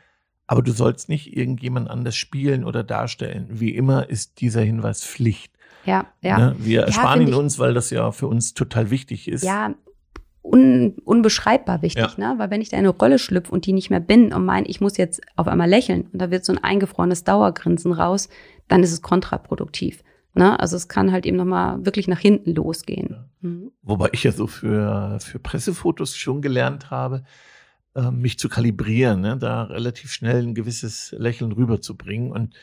aber 0.46 0.62
du 0.62 0.72
sollst 0.72 1.08
nicht 1.08 1.34
irgendjemand 1.36 1.88
anders 1.88 2.14
spielen 2.16 2.64
oder 2.64 2.84
darstellen. 2.84 3.46
Wie 3.48 3.74
immer 3.74 4.08
ist 4.10 4.40
dieser 4.40 4.60
Hinweis 4.60 5.02
Pflicht. 5.04 5.52
Ja, 5.86 6.06
ja. 6.20 6.38
Ne? 6.38 6.56
Wir 6.58 6.82
ersparen 6.82 7.20
find 7.20 7.28
ihn 7.30 7.34
ich- 7.34 7.38
uns, 7.40 7.58
weil 7.58 7.72
das 7.74 7.90
ja 7.90 8.12
für 8.12 8.26
uns 8.26 8.52
total 8.54 8.90
wichtig 8.90 9.28
ist. 9.28 9.44
Ja, 9.44 9.74
un, 10.42 10.94
unbeschreibbar 11.04 11.82
wichtig, 11.82 12.18
ne? 12.18 12.34
Weil 12.38 12.50
wenn 12.50 12.60
ich 12.60 12.68
da 12.68 12.76
in 12.76 12.80
eine 12.86 12.90
Rolle 12.90 13.18
schlüpfe 13.18 13.50
und 13.50 13.66
die 13.66 13.72
nicht 13.72 13.90
mehr 13.90 14.00
bin 14.00 14.32
und 14.32 14.44
meine, 14.44 14.66
ich 14.68 14.80
muss 14.80 14.96
jetzt 14.96 15.20
auf 15.36 15.48
einmal 15.48 15.68
lächeln 15.68 16.08
und 16.12 16.20
da 16.20 16.30
wird 16.30 16.44
so 16.44 16.52
ein 16.52 16.62
eingefrorenes 16.62 17.24
Dauergrinsen 17.24 17.92
raus, 17.92 18.28
dann 18.68 18.82
ist 18.82 18.92
es 18.92 19.02
kontraproduktiv. 19.02 20.02
Ne? 20.36 20.60
Also 20.60 20.76
es 20.76 20.86
kann 20.86 21.12
halt 21.12 21.24
eben 21.24 21.38
nochmal 21.38 21.84
wirklich 21.84 22.08
nach 22.08 22.18
hinten 22.18 22.54
losgehen. 22.54 23.16
Mhm. 23.40 23.72
Wobei 23.82 24.10
ich 24.12 24.22
ja 24.22 24.32
so 24.32 24.46
für, 24.46 25.18
für 25.18 25.38
Pressefotos 25.38 26.14
schon 26.14 26.42
gelernt 26.42 26.90
habe, 26.90 27.24
äh, 27.94 28.10
mich 28.10 28.38
zu 28.38 28.50
kalibrieren, 28.50 29.22
ne? 29.22 29.38
da 29.38 29.64
relativ 29.64 30.12
schnell 30.12 30.42
ein 30.42 30.54
gewisses 30.54 31.14
Lächeln 31.16 31.52
rüberzubringen. 31.52 32.32
Und 32.32 32.54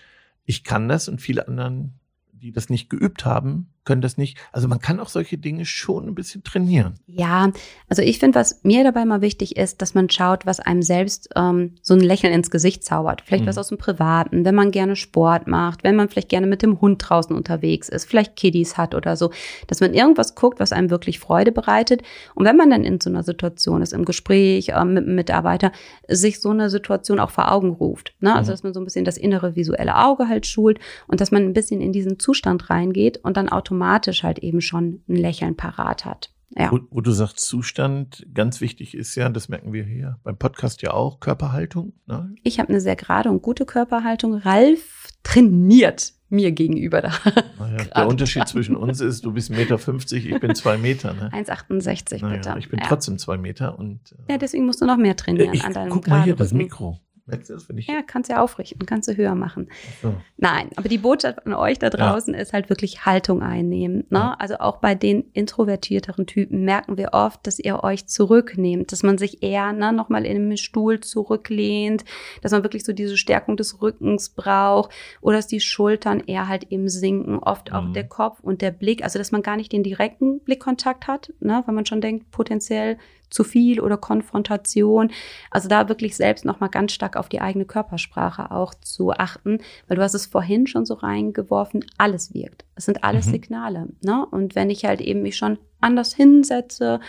ich 0.45 0.63
kann 0.63 0.87
das 0.87 1.09
und 1.09 1.19
viele 1.19 1.47
anderen, 1.47 1.99
die 2.31 2.51
das 2.51 2.69
nicht 2.69 2.91
geübt 2.91 3.25
haben, 3.25 3.73
können 3.85 4.01
das 4.01 4.17
nicht. 4.17 4.37
Also 4.51 4.67
man 4.67 4.79
kann 4.79 4.99
auch 4.99 5.09
solche 5.09 5.37
Dinge 5.37 5.65
schon 5.65 6.07
ein 6.07 6.15
bisschen 6.15 6.43
trainieren. 6.43 6.95
Ja, 7.07 7.51
also 7.89 8.01
ich 8.01 8.19
finde, 8.19 8.39
was 8.39 8.63
mir 8.63 8.83
dabei 8.83 9.05
mal 9.05 9.21
wichtig 9.21 9.57
ist, 9.57 9.81
dass 9.81 9.93
man 9.93 10.09
schaut, 10.09 10.45
was 10.45 10.59
einem 10.59 10.81
selbst 10.81 11.29
ähm, 11.35 11.75
so 11.81 11.93
ein 11.93 11.99
Lächeln 11.99 12.33
ins 12.33 12.49
Gesicht 12.51 12.83
zaubert. 12.83 13.21
Vielleicht 13.25 13.43
Mhm. 13.43 13.47
was 13.49 13.57
aus 13.57 13.67
dem 13.69 13.77
Privaten, 13.77 14.45
wenn 14.45 14.55
man 14.55 14.71
gerne 14.71 14.95
Sport 14.95 15.47
macht, 15.47 15.83
wenn 15.83 15.95
man 15.95 16.09
vielleicht 16.09 16.29
gerne 16.29 16.47
mit 16.47 16.61
dem 16.61 16.79
Hund 16.81 17.03
draußen 17.07 17.35
unterwegs 17.35 17.89
ist, 17.89 18.05
vielleicht 18.05 18.35
Kiddies 18.35 18.77
hat 18.77 18.95
oder 18.95 19.15
so, 19.17 19.31
dass 19.67 19.79
man 19.81 19.93
irgendwas 19.93 20.35
guckt, 20.35 20.59
was 20.59 20.71
einem 20.71 20.89
wirklich 20.89 21.19
Freude 21.19 21.51
bereitet. 21.51 22.01
Und 22.35 22.45
wenn 22.45 22.55
man 22.57 22.69
dann 22.69 22.83
in 22.83 23.01
so 23.01 23.09
einer 23.09 23.23
Situation 23.23 23.81
ist, 23.81 23.93
im 23.93 24.05
Gespräch 24.05 24.69
ähm, 24.75 24.93
mit 24.93 25.03
einem 25.05 25.15
Mitarbeiter, 25.15 25.71
sich 26.07 26.39
so 26.39 26.49
eine 26.51 26.69
Situation 26.69 27.19
auch 27.19 27.31
vor 27.31 27.51
Augen 27.51 27.71
ruft. 27.71 28.13
Ne? 28.21 28.33
Also 28.33 28.51
Mhm. 28.51 28.53
dass 28.53 28.63
man 28.63 28.73
so 28.73 28.79
ein 28.79 28.85
bisschen 28.85 29.05
das 29.05 29.17
innere 29.17 29.55
visuelle 29.55 29.97
Auge 29.97 30.27
halt 30.29 30.45
schult 30.47 30.79
und 31.07 31.19
dass 31.21 31.31
man 31.31 31.43
ein 31.43 31.53
bisschen 31.53 31.81
in 31.81 31.91
diesen 31.91 32.19
Zustand 32.19 32.69
reingeht 32.69 33.17
und 33.23 33.35
dann 33.37 33.49
automatisch 33.49 33.72
halt 33.81 34.39
eben 34.39 34.61
schon 34.61 35.03
ein 35.07 35.15
Lächeln 35.15 35.55
parat 35.55 36.05
hat. 36.05 36.31
Ja. 36.55 36.71
Wo, 36.71 36.79
wo 36.91 37.01
du 37.01 37.11
sagst 37.11 37.39
Zustand, 37.39 38.27
ganz 38.33 38.61
wichtig 38.61 38.95
ist 38.95 39.15
ja, 39.15 39.27
das 39.29 39.49
merken 39.49 39.73
wir 39.73 39.83
hier 39.83 40.19
beim 40.23 40.37
Podcast 40.37 40.81
ja 40.83 40.91
auch, 40.91 41.19
Körperhaltung. 41.19 41.93
Ne? 42.05 42.35
Ich 42.43 42.59
habe 42.59 42.69
eine 42.69 42.79
sehr 42.79 42.95
gerade 42.95 43.29
und 43.29 43.41
gute 43.41 43.65
Körperhaltung. 43.65 44.35
Ralf 44.35 45.07
trainiert 45.23 46.13
mir 46.29 46.51
gegenüber 46.51 47.01
da. 47.01 47.11
Naja, 47.59 47.85
der 47.85 48.07
Unterschied 48.07 48.41
dran. 48.41 48.47
zwischen 48.47 48.75
uns 48.75 48.99
ist, 48.99 49.23
du 49.23 49.31
bist 49.31 49.51
1,50 49.51 50.15
Meter, 50.15 50.35
ich 50.35 50.39
bin 50.41 50.53
zwei 50.55 50.77
Meter. 50.77 51.13
Ne? 51.13 51.31
1,68 51.31 52.21
Naja, 52.21 52.35
bitte. 52.35 52.55
ich 52.59 52.69
bin 52.69 52.79
ja. 52.79 52.87
trotzdem 52.87 53.17
zwei 53.17 53.37
Meter 53.37 53.79
und 53.79 53.99
äh, 54.27 54.33
ja, 54.33 54.37
deswegen 54.37 54.65
musst 54.65 54.81
du 54.81 54.85
noch 54.85 54.97
mehr 54.97 55.15
trainieren 55.15 55.53
ich, 55.53 55.63
an 55.63 55.73
deinem 55.73 55.89
guck 55.89 56.07
mal 56.07 56.23
hier, 56.23 56.35
das. 56.35 56.51
Mikro. 56.51 56.99
Merkst 57.25 57.49
du 57.49 57.53
das, 57.53 57.69
wenn 57.69 57.77
ich 57.77 57.87
Ja, 57.87 58.01
kannst 58.05 58.29
ja 58.29 58.41
aufrichten, 58.41 58.85
kannst 58.85 59.07
du 59.07 59.15
höher 59.15 59.33
machen. 59.33 59.69
so. 60.01 60.13
Nein, 60.37 60.69
aber 60.75 60.89
die 60.89 60.97
Botschaft 60.97 61.45
an 61.45 61.53
euch 61.53 61.79
da 61.79 61.89
draußen 61.89 62.33
ist 62.33 62.51
halt 62.51 62.69
wirklich 62.69 63.05
Haltung 63.05 63.41
einnehmen. 63.41 63.99
Ne? 64.09 64.19
Ja. 64.19 64.35
Also 64.39 64.55
auch 64.59 64.77
bei 64.77 64.93
den 64.93 65.23
introvertierteren 65.31 66.25
Typen 66.27 66.65
merken 66.65 66.97
wir 66.97 67.13
oft, 67.13 67.47
dass 67.47 67.59
ihr 67.59 67.81
euch 67.81 68.07
zurücknehmt, 68.07 68.91
dass 68.91 69.03
man 69.03 69.17
sich 69.17 69.41
eher 69.41 69.71
ne, 69.71 69.93
nochmal 69.93 70.25
in 70.25 70.35
einem 70.35 70.57
Stuhl 70.57 70.99
zurücklehnt, 70.99 72.03
dass 72.41 72.51
man 72.51 72.63
wirklich 72.63 72.83
so 72.83 72.93
diese 72.93 73.15
Stärkung 73.17 73.57
des 73.57 73.81
Rückens 73.81 74.29
braucht 74.29 74.91
oder 75.21 75.37
dass 75.37 75.47
die 75.47 75.59
Schultern 75.61 76.19
eher 76.19 76.47
halt 76.49 76.71
eben 76.71 76.89
sinken, 76.89 77.39
oft 77.39 77.71
auch 77.71 77.83
Mhm. 77.83 77.93
der 77.93 78.07
Kopf 78.07 78.39
und 78.41 78.61
der 78.61 78.71
Blick, 78.71 79.03
also 79.03 79.17
dass 79.17 79.31
man 79.31 79.41
gar 79.43 79.55
nicht 79.55 79.71
den 79.71 79.83
direkten 79.83 80.39
Blickkontakt 80.41 81.07
hat, 81.07 81.31
ne, 81.39 81.63
weil 81.65 81.73
man 81.75 81.85
schon 81.85 82.01
denkt, 82.01 82.31
potenziell 82.31 82.97
zu 83.29 83.43
viel 83.43 83.79
oder 83.79 83.97
Konfrontation. 83.97 85.11
Also 85.49 85.67
da 85.67 85.89
wirklich 85.89 86.15
selbst 86.15 86.45
nochmal 86.45 86.69
ganz 86.69 86.91
stark 86.91 87.17
auf 87.17 87.29
die 87.29 87.41
eigene 87.41 87.65
Körpersprache 87.65 88.51
auch 88.51 88.73
zu 88.75 89.11
achten, 89.11 89.57
weil 89.87 89.97
du 89.97 90.03
hast 90.03 90.13
es 90.13 90.25
vorhin 90.25 90.67
schon 90.67 90.85
so 90.85 90.93
reingeworfen, 90.93 91.83
alles 91.97 92.33
wirkt. 92.33 92.65
Es 92.75 92.85
sind 92.85 93.03
alles 93.03 93.27
Mhm. 93.27 93.31
Signale. 93.31 93.87
Ne? 94.03 94.25
Und 94.25 94.55
wenn 94.55 94.69
ich 94.69 94.85
halt 94.85 95.01
eben 95.01 95.21
mich 95.21 95.35
schon 95.35 95.57
anders 95.81 96.13
hinsetze, 96.13 96.99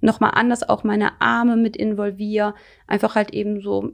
nochmal 0.00 0.32
anders 0.34 0.68
auch 0.68 0.84
meine 0.84 1.20
Arme 1.20 1.56
mit 1.56 1.76
involviere, 1.76 2.54
einfach 2.86 3.14
halt 3.14 3.32
eben 3.32 3.60
so, 3.60 3.92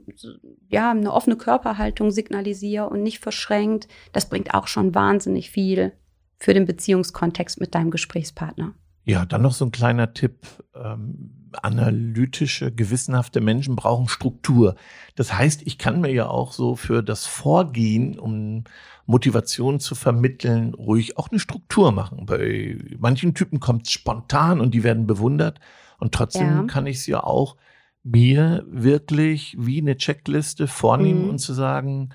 ja, 0.69 0.91
eine 0.91 1.11
offene 1.11 1.35
Körperhaltung 1.35 2.11
signalisiere 2.11 2.89
und 2.89 3.03
nicht 3.03 3.19
verschränkt, 3.19 3.87
das 4.13 4.29
bringt 4.29 4.53
auch 4.53 4.67
schon 4.67 4.95
wahnsinnig 4.95 5.51
viel 5.51 5.93
für 6.37 6.53
den 6.53 6.65
Beziehungskontext 6.65 7.59
mit 7.59 7.75
deinem 7.75 7.91
Gesprächspartner. 7.91 8.73
Ja, 9.03 9.25
dann 9.25 9.41
noch 9.41 9.53
so 9.53 9.65
ein 9.65 9.71
kleiner 9.71 10.13
Tipp. 10.13 10.45
Ähm, 10.75 11.36
analytische, 11.61 12.71
gewissenhafte 12.71 13.41
Menschen 13.41 13.75
brauchen 13.75 14.07
Struktur. 14.07 14.75
Das 15.15 15.33
heißt, 15.33 15.63
ich 15.65 15.77
kann 15.77 16.01
mir 16.01 16.11
ja 16.11 16.27
auch 16.27 16.51
so 16.51 16.75
für 16.75 17.01
das 17.03 17.25
Vorgehen, 17.25 18.19
um 18.19 18.63
Motivation 19.05 19.79
zu 19.79 19.95
vermitteln, 19.95 20.73
ruhig 20.73 21.17
auch 21.17 21.29
eine 21.29 21.39
Struktur 21.39 21.91
machen. 21.91 22.25
Bei 22.25 22.77
manchen 22.99 23.33
Typen 23.33 23.59
kommt 23.59 23.87
es 23.87 23.91
spontan 23.93 24.59
und 24.59 24.73
die 24.73 24.83
werden 24.83 25.07
bewundert. 25.07 25.59
Und 25.99 26.13
trotzdem 26.13 26.47
Ja. 26.47 26.63
kann 26.63 26.85
ich 26.87 26.97
es 26.97 27.07
ja 27.07 27.23
auch 27.23 27.55
mir 28.03 28.65
wirklich 28.69 29.55
wie 29.59 29.81
eine 29.81 29.97
Checkliste 29.97 30.67
vornehmen 30.67 31.23
Mhm. 31.23 31.29
und 31.29 31.37
zu 31.39 31.53
sagen, 31.53 32.09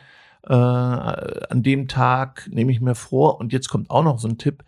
äh, 0.45 0.53
an 0.55 1.63
dem 1.63 1.89
Tag 1.89 2.49
nehme 2.51 2.73
ich 2.73 2.81
mir 2.81 2.95
vor, 2.95 3.39
und 3.41 3.53
jetzt 3.53 3.69
kommt 3.69 3.91
auch 3.91 4.03
noch 4.03 4.19
so 4.19 4.29
ein 4.29 4.39
Tipp, 4.39 4.65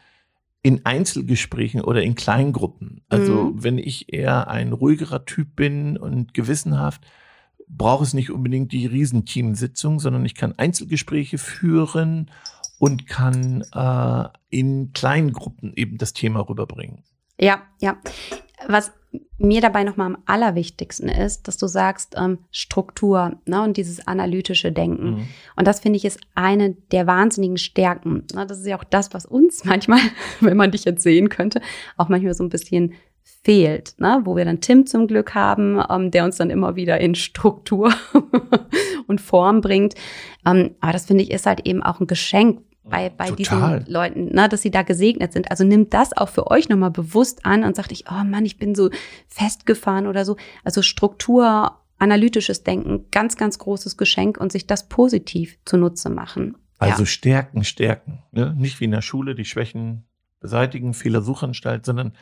in 0.65 0.87
Einzelgesprächen 0.87 1.83
oder 1.83 2.03
in 2.03 2.15
Kleingruppen. 2.15 3.03
Also 3.11 3.51
Mhm. 3.51 3.63
wenn 3.63 3.79
ich 3.79 4.13
eher 4.13 4.49
ein 4.49 4.73
ruhigerer 4.73 5.27
Typ 5.27 5.55
bin 5.55 5.99
und 5.99 6.33
gewissenhaft, 6.33 7.03
brauche 7.69 8.03
es 8.03 8.15
nicht 8.15 8.31
unbedingt 8.31 8.73
die 8.73 8.87
Riesenteamsitzung, 8.87 10.01
sondern 10.01 10.25
ich 10.25 10.35
kann 10.35 10.55
Einzelgespräche 10.57 11.37
führen 11.37 12.31
und 12.79 13.07
kann 13.07 13.63
äh, 13.75 14.29
in 14.49 14.93
Kleingruppen 14.95 15.75
eben 15.75 15.99
das 15.99 16.15
Thema 16.15 16.41
rüberbringen. 16.49 17.05
Ja, 17.39 17.63
ja. 17.83 17.99
Was 18.67 18.93
mir 19.39 19.61
dabei 19.61 19.85
nochmal 19.85 20.07
am 20.09 20.19
allerwichtigsten 20.27 21.09
ist, 21.09 21.47
dass 21.47 21.57
du 21.57 21.67
sagst, 21.67 22.15
ähm, 22.17 22.39
Struktur 22.51 23.37
ne, 23.47 23.63
und 23.63 23.77
dieses 23.77 24.07
analytische 24.07 24.73
Denken. 24.73 25.11
Mhm. 25.11 25.29
Und 25.57 25.67
das 25.67 25.81
finde 25.81 25.97
ich 25.97 26.05
ist 26.05 26.21
eine 26.35 26.71
der 26.91 27.07
wahnsinnigen 27.07 27.59
Stärken. 27.59 28.25
Ne, 28.35 28.47
das 28.47 28.61
ist 28.61 28.67
ja 28.67 28.79
auch 28.79 28.85
das, 28.85 29.13
was 29.13 29.27
uns 29.27 29.65
manchmal, 29.65 30.01
wenn 30.41 30.57
man 30.57 30.71
dich 30.71 30.85
jetzt 30.85 31.03
sehen 31.03 31.29
könnte, 31.29 31.61
auch 31.97 32.09
manchmal 32.09 32.35
so 32.35 32.45
ein 32.45 32.49
bisschen 32.49 32.95
fehlt, 33.43 33.95
ne? 33.99 34.23
wo 34.25 34.37
wir 34.37 34.45
dann 34.45 34.61
Tim 34.61 34.87
zum 34.87 35.07
Glück 35.07 35.35
haben, 35.35 35.81
ähm, 35.91 36.11
der 36.11 36.25
uns 36.25 36.37
dann 36.37 36.51
immer 36.51 36.77
wieder 36.77 37.01
in 37.01 37.15
Struktur 37.15 37.93
und 39.07 39.21
Form 39.21 39.61
bringt. 39.61 39.95
Ähm, 40.47 40.75
aber 40.81 40.93
das 40.93 41.07
finde 41.07 41.25
ich 41.25 41.31
ist 41.31 41.47
halt 41.47 41.67
eben 41.67 41.83
auch 41.83 42.01
ein 42.01 42.07
Geschenk 42.07 42.61
bei, 42.85 43.09
bei 43.11 43.31
Total. 43.31 43.79
diesen 43.81 43.93
Leuten, 43.93 44.25
ne, 44.35 44.49
dass 44.49 44.63
sie 44.63 44.71
da 44.71 44.83
gesegnet 44.83 45.33
sind. 45.33 45.51
Also 45.51 45.65
nimmt 45.65 45.95
das 45.95 46.17
auch 46.17 46.29
für 46.29 46.51
euch 46.51 46.69
nochmal 46.69 46.91
bewusst 46.91 47.45
an 47.47 47.65
und 47.65 47.75
sagt 47.77 47.93
ich, 47.93 48.05
oh 48.11 48.25
Mann, 48.25 48.45
ich 48.45 48.59
bin 48.59 48.75
so 48.75 48.91
festgefahren 49.29 50.07
oder 50.07 50.25
so. 50.25 50.37
Also 50.65 50.83
Struktur, 50.83 51.73
analytisches 51.99 52.63
Denken, 52.63 53.07
ganz, 53.11 53.37
ganz 53.37 53.59
großes 53.59 53.97
Geschenk 53.97 54.39
und 54.39 54.53
sich 54.53 54.67
das 54.67 54.89
positiv 54.89 55.59
zunutze 55.65 56.11
machen. 56.11 56.57
Also 56.79 57.03
ja. 57.03 57.07
stärken, 57.07 57.65
stärken. 57.65 58.23
Ne? 58.33 58.55
Nicht 58.59 58.81
wie 58.81 58.85
in 58.85 58.91
der 58.91 59.03
Schule 59.03 59.35
die 59.35 59.45
Schwächen 59.45 60.05
beseitigen, 60.41 60.93
Fehlersuchanstalt, 60.93 61.87
sondern 61.87 62.13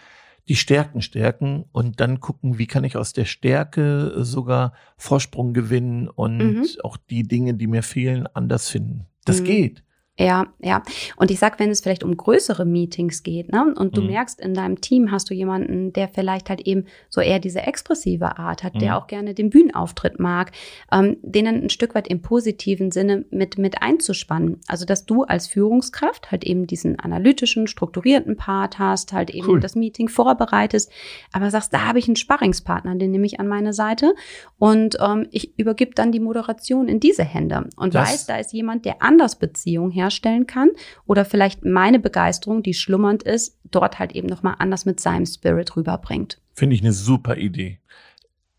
die 0.49 0.57
Stärken 0.57 1.02
stärken 1.02 1.64
und 1.73 2.00
dann 2.00 2.21
gucken, 2.21 2.59
wie 2.59 2.66
kann 2.66 2.85
ich 2.85 2.97
aus 2.97 3.12
der 3.12 3.25
Stärke 3.25 4.12
sogar 4.25 4.73
Vorsprung 4.97 5.54
gewinnen 5.54 6.09
und 6.09 6.38
Mhm. 6.38 6.66
auch 6.83 6.97
die 6.97 7.23
Dinge, 7.23 7.54
die 7.54 7.66
mir 7.69 7.83
fehlen, 7.83 8.26
anders 8.35 8.69
finden. 8.69 9.07
Das 9.25 9.40
Mhm. 9.40 9.45
geht. 9.45 9.83
Ja, 10.19 10.47
ja. 10.61 10.83
Und 11.16 11.31
ich 11.31 11.38
sag, 11.38 11.59
wenn 11.59 11.71
es 11.71 11.81
vielleicht 11.81 12.04
um 12.04 12.14
größere 12.14 12.66
Meetings 12.66 13.23
geht, 13.23 13.50
ne, 13.50 13.75
und 13.78 13.97
du 13.97 14.02
Mhm. 14.02 14.09
merkst, 14.09 14.42
in 14.42 14.52
deinem 14.52 14.78
Team 14.83 15.11
hast 15.11 15.31
du 15.31 15.35
jemanden, 15.35 15.95
der 15.95 16.07
vielleicht 16.07 16.50
halt 16.50 16.61
eben 16.61 16.85
so 17.09 17.23
eher 17.23 17.38
diese 17.38 17.61
expressive 17.62 18.38
Art 18.38 18.62
hat, 18.62 18.75
der 18.75 18.90
Mhm. 18.90 18.97
auch 18.99 19.07
gerne 19.07 19.33
den 19.33 19.49
Bühnenauftritt 19.49 20.21
mag, 20.21 20.52
ähm, 20.92 21.16
den 21.23 21.47
dann 21.47 21.54
ein 21.62 21.71
Stück 21.71 21.95
weit 21.95 22.09
im 22.09 22.21
positiven 22.21 22.90
Sinne 22.92 23.25
mit, 23.31 23.57
mit 23.57 23.81
einzuspannen. 23.81 24.61
Also, 24.69 24.85
dass 24.85 25.07
du 25.07 25.23
als 25.25 25.47
Führungskraft 25.47 26.31
halt 26.31 26.45
eben 26.45 26.66
diesen 26.66 27.00
analytischen, 27.00 27.66
strukturierten 27.66 28.37
Part 28.37 28.78
hast, 28.78 29.14
halt 29.14 29.31
eben 29.31 29.47
Cool. 29.49 29.61
das 29.61 29.76
Meeting 29.76 30.09
vorbereitest, 30.09 30.92
aber 31.33 31.50
sagst, 31.50 31.73
da 31.73 31.87
habe 31.87 31.99
ich 31.99 32.07
einen 32.07 32.16
Sparringspartner, 32.16 32.97
den 32.97 33.12
nehme 33.12 33.25
ich 33.25 33.40
an 33.40 33.49
meine 33.49 33.73
Seite 33.73 34.12
und 34.59 34.99
ähm, 35.00 35.26
ich 35.31 35.59
übergib 35.59 35.95
dann 35.95 36.12
die 36.12 36.21
Moderation 36.21 36.87
in 36.87 37.00
diese 37.00 37.25
Hände 37.25 37.71
und 37.76 37.95
Das- 37.95 38.12
weiß, 38.12 38.26
da 38.26 38.37
ist 38.37 38.52
jemand, 38.52 38.85
der 38.85 39.00
anders 39.00 39.37
Beziehungen 39.37 39.90
herstellen 40.02 40.47
kann 40.47 40.71
oder 41.06 41.25
vielleicht 41.25 41.64
meine 41.64 41.99
Begeisterung, 41.99 42.62
die 42.62 42.75
schlummernd 42.75 43.23
ist, 43.23 43.59
dort 43.71 43.99
halt 43.99 44.12
eben 44.12 44.28
nochmal 44.28 44.56
anders 44.59 44.85
mit 44.85 45.00
seinem 45.00 45.26
Spirit 45.26 45.76
rüberbringt. 45.76 46.40
Finde 46.54 46.75
ich 46.76 46.82
eine 46.82 46.92
super 46.92 47.37
Idee. 47.37 47.78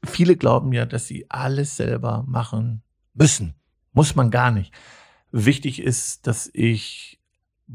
Viele 0.06 0.36
glauben 0.36 0.74
ja, 0.74 0.86
dass 0.86 1.08
sie 1.08 1.26
alles 1.30 1.78
selber 1.78 2.24
machen 2.28 2.82
müssen. 3.14 3.54
Muss 3.94 4.16
man 4.16 4.32
gar 4.32 4.52
nicht. 4.52 4.74
Wichtig 5.32 5.82
ist, 5.82 6.28
dass 6.28 6.50
ich 6.54 7.20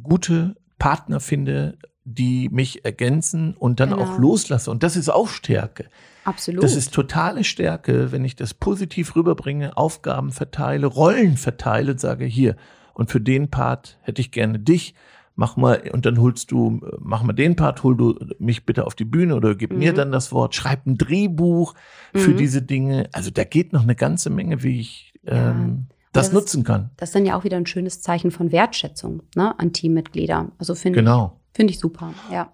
gute 0.02 0.56
Partner 0.78 1.20
finde, 1.20 1.78
die 2.04 2.48
mich 2.48 2.84
ergänzen 2.84 3.54
und 3.54 3.80
dann 3.80 3.90
Genau. 3.90 4.02
auch 4.02 4.18
loslasse. 4.18 4.70
Und 4.70 4.82
das 4.82 4.96
ist 4.96 5.08
auch 5.08 5.28
Stärke. 5.28 5.88
Absolut. 6.24 6.62
Das 6.62 6.74
ist 6.74 6.92
totale 6.92 7.44
Stärke, 7.44 8.12
wenn 8.12 8.24
ich 8.24 8.36
das 8.36 8.54
positiv 8.54 9.14
rüberbringe, 9.16 9.76
Aufgaben 9.76 10.30
verteile, 10.32 10.86
Rollen 10.86 11.36
verteile 11.36 11.92
und 11.92 12.00
sage, 12.00 12.24
hier, 12.24 12.56
und 12.98 13.10
für 13.10 13.20
den 13.20 13.48
Part 13.50 13.98
hätte 14.02 14.20
ich 14.20 14.30
gerne 14.30 14.58
dich, 14.58 14.94
mach 15.34 15.56
mal, 15.56 15.88
und 15.92 16.04
dann 16.04 16.18
holst 16.20 16.50
du, 16.50 16.80
mach 16.98 17.22
mal 17.22 17.32
den 17.32 17.54
Part, 17.56 17.82
hol 17.84 17.96
du 17.96 18.18
mich 18.38 18.66
bitte 18.66 18.86
auf 18.86 18.94
die 18.94 19.04
Bühne 19.04 19.34
oder 19.36 19.54
gib 19.54 19.72
mir 19.72 19.92
Mhm. 19.92 19.96
dann 19.96 20.12
das 20.12 20.32
Wort, 20.32 20.54
schreib 20.54 20.84
ein 20.86 20.98
Drehbuch 20.98 21.74
für 22.12 22.32
Mhm. 22.32 22.36
diese 22.36 22.60
Dinge. 22.62 23.08
Also 23.12 23.30
da 23.30 23.44
geht 23.44 23.72
noch 23.72 23.82
eine 23.84 23.94
ganze 23.94 24.30
Menge, 24.30 24.62
wie 24.62 24.80
ich 24.80 25.14
Ja. 25.22 25.50
ähm, 25.52 25.86
das 26.12 26.26
das 26.26 26.32
nutzen 26.34 26.64
kann. 26.64 26.90
das 26.96 27.10
ist 27.10 27.14
dann 27.14 27.26
ja 27.26 27.36
auch 27.38 27.44
wieder 27.44 27.56
ein 27.56 27.66
schönes 27.66 28.00
Zeichen 28.02 28.30
von 28.30 28.50
Wertschätzung 28.50 29.22
ne, 29.36 29.56
an 29.58 29.72
Teammitglieder. 29.72 30.50
Also 30.58 30.74
finde 30.74 30.98
Genau. 31.00 31.38
ich, 31.52 31.56
finde 31.56 31.72
ich 31.72 31.78
super. 31.78 32.12
Ja. 32.32 32.52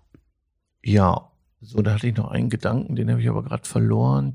Ja, 0.85 1.31
so, 1.65 1.83
da 1.83 1.95
hatte 1.95 2.07
ich 2.07 2.17
noch 2.17 2.31
einen 2.31 2.51
Gedanken, 2.51 2.95
den 2.97 3.11
habe 3.11 3.21
ich 3.21 3.29
aber 3.29 3.43
gerade 3.43 3.67
verloren. 3.67 4.35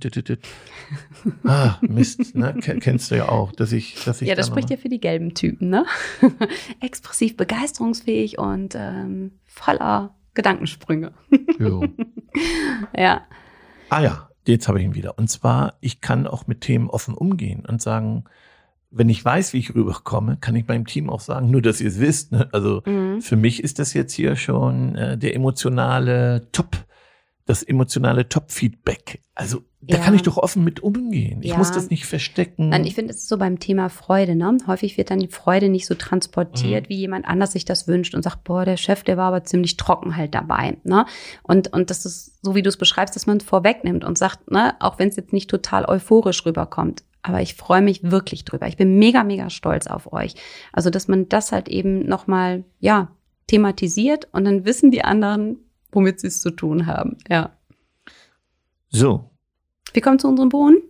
Ah, 1.45 1.75
Mist, 1.81 2.35
ne? 2.35 2.55
Ken- 2.61 2.79
Kennst 2.79 3.11
du 3.11 3.15
ja 3.15 3.29
auch, 3.29 3.51
dass 3.51 3.71
ich, 3.71 4.03
dass 4.05 4.21
ich 4.21 4.27
Ja, 4.27 4.35
das 4.35 4.47
da 4.47 4.53
spricht 4.53 4.69
ja 4.69 4.77
für 4.77 4.89
die 4.89 4.99
gelben 4.99 5.33
Typen, 5.33 5.69
ne? 5.69 5.85
Expressiv, 6.81 7.37
begeisterungsfähig 7.37 8.37
und 8.39 8.75
ähm, 8.75 9.31
voller 9.45 10.15
Gedankensprünge. 10.33 11.11
Jo. 11.59 11.85
Ja. 12.95 13.21
Ah 13.89 14.01
ja, 14.01 14.29
jetzt 14.45 14.67
habe 14.67 14.79
ich 14.79 14.85
ihn 14.85 14.93
wieder. 14.93 15.17
Und 15.17 15.29
zwar, 15.29 15.73
ich 15.81 15.99
kann 15.99 16.27
auch 16.27 16.45
mit 16.45 16.61
Themen 16.61 16.87
offen 16.87 17.15
umgehen 17.15 17.65
und 17.67 17.81
sagen, 17.81 18.25
wenn 18.91 19.09
ich 19.09 19.25
weiß, 19.25 19.53
wie 19.53 19.57
ich 19.57 19.73
rüberkomme, 19.73 20.37
kann 20.39 20.55
ich 20.55 20.67
meinem 20.67 20.85
Team 20.85 21.09
auch 21.09 21.19
sagen, 21.21 21.49
nur 21.49 21.61
dass 21.63 21.81
ihr 21.81 21.87
es 21.89 21.99
wisst. 21.99 22.31
Ne? 22.31 22.47
Also 22.51 22.83
Mhm. 22.85 23.21
für 23.21 23.35
mich 23.35 23.63
ist 23.63 23.79
das 23.79 23.93
jetzt 23.95 24.13
hier 24.13 24.35
schon 24.35 24.95
äh, 24.95 25.17
der 25.17 25.35
emotionale 25.35 26.47
Top, 26.51 26.77
das 27.49 27.63
emotionale 27.63 28.29
Top-Feedback. 28.29 29.21
Also 29.33 29.61
da 29.81 29.97
Ja. 29.97 30.03
kann 30.03 30.13
ich 30.13 30.21
doch 30.21 30.37
offen 30.37 30.63
mit 30.63 30.81
umgehen. 30.81 31.39
Ich 31.41 31.51
Ja. 31.51 31.57
muss 31.57 31.71
das 31.71 31.89
nicht 31.89 32.05
verstecken. 32.05 32.69
Nein, 32.69 32.85
ich 32.85 32.93
finde, 32.95 33.11
es 33.11 33.21
ist 33.21 33.27
so 33.29 33.37
beim 33.37 33.59
Thema 33.59 33.89
Freude, 33.89 34.35
ne? 34.35 34.55
Häufig 34.67 34.97
wird 34.97 35.09
dann 35.09 35.19
die 35.19 35.29
Freude 35.29 35.67
nicht 35.69 35.87
so 35.87 35.95
transportiert, 35.95 36.85
Mhm. 36.85 36.89
wie 36.89 36.97
jemand 36.97 37.25
anders 37.27 37.53
sich 37.53 37.65
das 37.65 37.87
wünscht 37.87 38.13
und 38.13 38.21
sagt, 38.23 38.43
boah, 38.43 38.65
der 38.65 38.77
Chef, 38.77 39.03
der 39.03 39.17
war 39.17 39.29
aber 39.29 39.43
ziemlich 39.45 39.77
trocken 39.77 40.15
halt 40.15 40.35
dabei, 40.35 40.77
ne? 40.83 41.05
Und, 41.41 41.73
und 41.73 41.89
das 41.89 42.05
ist 42.05 42.43
so, 42.43 42.53
wie 42.55 42.61
du 42.61 42.69
es 42.69 42.77
beschreibst, 42.77 43.15
dass 43.15 43.25
man 43.25 43.37
es 43.37 43.43
vorwegnimmt 43.43 44.03
und 44.03 44.17
sagt, 44.17 44.51
ne, 44.51 44.75
auch 44.79 44.99
wenn 44.99 45.09
es 45.09 45.15
jetzt 45.15 45.33
nicht 45.33 45.49
total 45.49 45.85
euphorisch 45.85 46.45
rüberkommt, 46.45 47.03
aber 47.23 47.41
ich 47.41 47.55
freue 47.55 47.81
mich 47.81 48.03
wirklich 48.03 48.45
drüber. 48.45 48.67
Ich 48.67 48.77
bin 48.77 48.99
mega, 48.99 49.23
mega 49.23 49.49
stolz 49.49 49.87
auf 49.87 50.13
euch. 50.13 50.35
Also, 50.71 50.89
dass 50.91 51.07
man 51.07 51.29
das 51.29 51.51
halt 51.51 51.67
eben 51.67 52.05
nochmal, 52.05 52.63
ja, 52.79 53.09
thematisiert 53.47 54.27
und 54.33 54.45
dann 54.45 54.65
wissen 54.65 54.91
die 54.91 55.03
anderen, 55.03 55.57
womit 55.91 56.19
sie 56.19 56.27
es 56.27 56.41
zu 56.41 56.51
tun 56.51 56.85
haben, 56.85 57.17
ja. 57.29 57.57
so, 58.89 59.29
Wir 59.93 60.01
kommen 60.01 60.19
zu 60.19 60.27
unseren 60.27 60.49
Bohnen. 60.49 60.81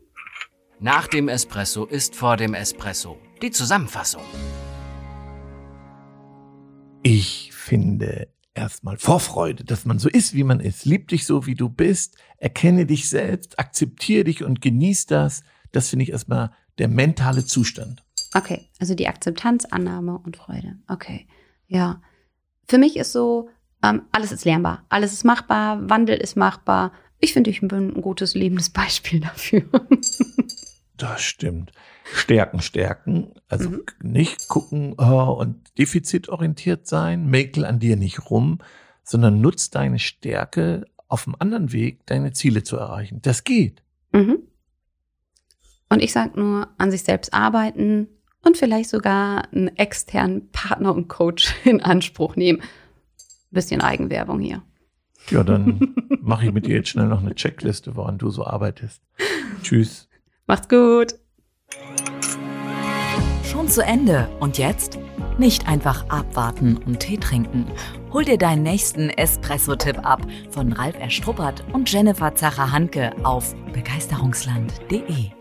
Nach 0.79 1.07
dem 1.07 1.27
Espresso 1.27 1.85
ist 1.85 2.15
vor 2.15 2.37
dem 2.37 2.53
Espresso. 2.53 3.17
Die 3.41 3.51
Zusammenfassung. 3.51 4.23
ich 7.03 7.51
finde 7.53 8.27
erstmal 8.53 8.97
Vorfreude, 8.97 9.63
dass 9.63 9.85
man 9.85 9.99
so 9.99 10.09
ist, 10.09 10.33
wie 10.33 10.43
man 10.43 10.59
ist. 10.59 10.85
Lieb 10.85 11.07
dich 11.07 11.25
so, 11.25 11.45
wie 11.45 11.55
du 11.55 11.69
bist. 11.69 12.17
Erkenne 12.37 12.85
dich 12.85 13.09
selbst, 13.09 13.57
akzeptiere 13.59 14.25
dich 14.25 14.43
und 14.43 14.61
genieß 14.61 15.05
das. 15.05 15.43
Das 15.71 15.89
finde 15.89 16.03
ich 16.03 16.11
erstmal 16.11 16.51
der 16.77 16.87
mentale 16.87 17.45
Zustand. 17.45 18.03
Okay, 18.33 18.69
also 18.79 18.95
die 18.95 19.07
Akzeptanz, 19.07 19.65
Annahme 19.65 20.17
und 20.17 20.37
Freude. 20.37 20.77
Okay, 20.87 21.27
ja. 21.67 22.01
Für 22.67 22.77
mich 22.77 22.97
ist 22.97 23.11
so, 23.11 23.49
ähm, 23.83 24.03
alles 24.11 24.31
ist 24.31 24.45
lernbar, 24.45 24.85
alles 24.89 25.13
ist 25.13 25.23
machbar, 25.23 25.89
Wandel 25.89 26.17
ist 26.17 26.35
machbar. 26.35 26.91
Ich 27.19 27.33
finde, 27.33 27.49
ich 27.49 27.61
bin 27.61 27.71
ein 27.97 28.01
gutes 28.01 28.33
lebendes 28.35 28.69
Beispiel 28.69 29.19
dafür. 29.21 29.63
Das 30.97 31.21
stimmt. 31.21 31.71
Stärken, 32.13 32.61
stärken. 32.61 33.31
Also 33.47 33.69
Mhm. 33.69 33.83
nicht 34.01 34.49
gucken 34.49 34.95
oh, 34.97 35.31
und 35.39 35.55
defizitorientiert 35.77 36.87
sein, 36.87 37.25
mäkel 37.27 37.63
an 37.63 37.79
dir 37.79 37.95
nicht 37.95 38.29
rum, 38.29 38.59
sondern 39.05 39.39
nutz 39.39 39.69
deine 39.69 39.97
Stärke 39.97 40.83
auf 41.07 41.25
einem 41.25 41.37
anderen 41.39 41.71
Weg, 41.71 42.05
deine 42.05 42.33
Ziele 42.33 42.63
zu 42.63 42.75
erreichen. 42.75 43.21
Das 43.21 43.45
geht. 43.45 43.81
mhm. 44.11 44.39
Und 45.87 46.03
ich 46.03 46.11
sage 46.11 46.37
nur, 46.39 46.67
an 46.77 46.91
sich 46.91 47.03
selbst 47.03 47.33
arbeiten 47.33 48.09
und 48.43 48.57
vielleicht 48.57 48.89
sogar 48.89 49.51
einen 49.53 49.69
externen 49.77 50.51
Partner 50.51 50.93
und 50.93 51.07
Coach 51.07 51.53
in 51.63 51.81
Anspruch 51.81 52.35
nehmen. 52.35 52.61
Bisschen 53.51 53.81
Eigenwerbung 53.81 54.39
hier. 54.39 54.61
Ja, 55.29 55.43
dann 55.43 55.95
mache 56.21 56.45
ich 56.45 56.53
mit 56.53 56.65
dir 56.65 56.75
jetzt 56.75 56.89
schnell 56.89 57.07
noch 57.07 57.21
eine 57.21 57.35
Checkliste, 57.35 57.95
woran 57.95 58.17
du 58.17 58.29
so 58.29 58.45
arbeitest. 58.45 59.01
Tschüss. 59.63 60.07
Macht's 60.47 60.69
gut. 60.69 61.15
Schon 63.43 63.67
zu 63.67 63.83
Ende. 63.83 64.29
Und 64.39 64.57
jetzt? 64.57 64.99
Nicht 65.37 65.67
einfach 65.67 66.07
abwarten 66.09 66.77
und 66.77 66.99
Tee 66.99 67.17
trinken. 67.17 67.65
Hol 68.11 68.25
dir 68.25 68.37
deinen 68.37 68.63
nächsten 68.63 69.09
Espresso-Tipp 69.09 70.05
ab 70.05 70.21
von 70.49 70.73
Ralf 70.73 70.99
Erstruppert 70.99 71.63
und 71.71 71.91
Jennifer 71.91 72.35
Zacher-Hanke 72.35 73.11
auf 73.23 73.55
begeisterungsland.de. 73.73 75.38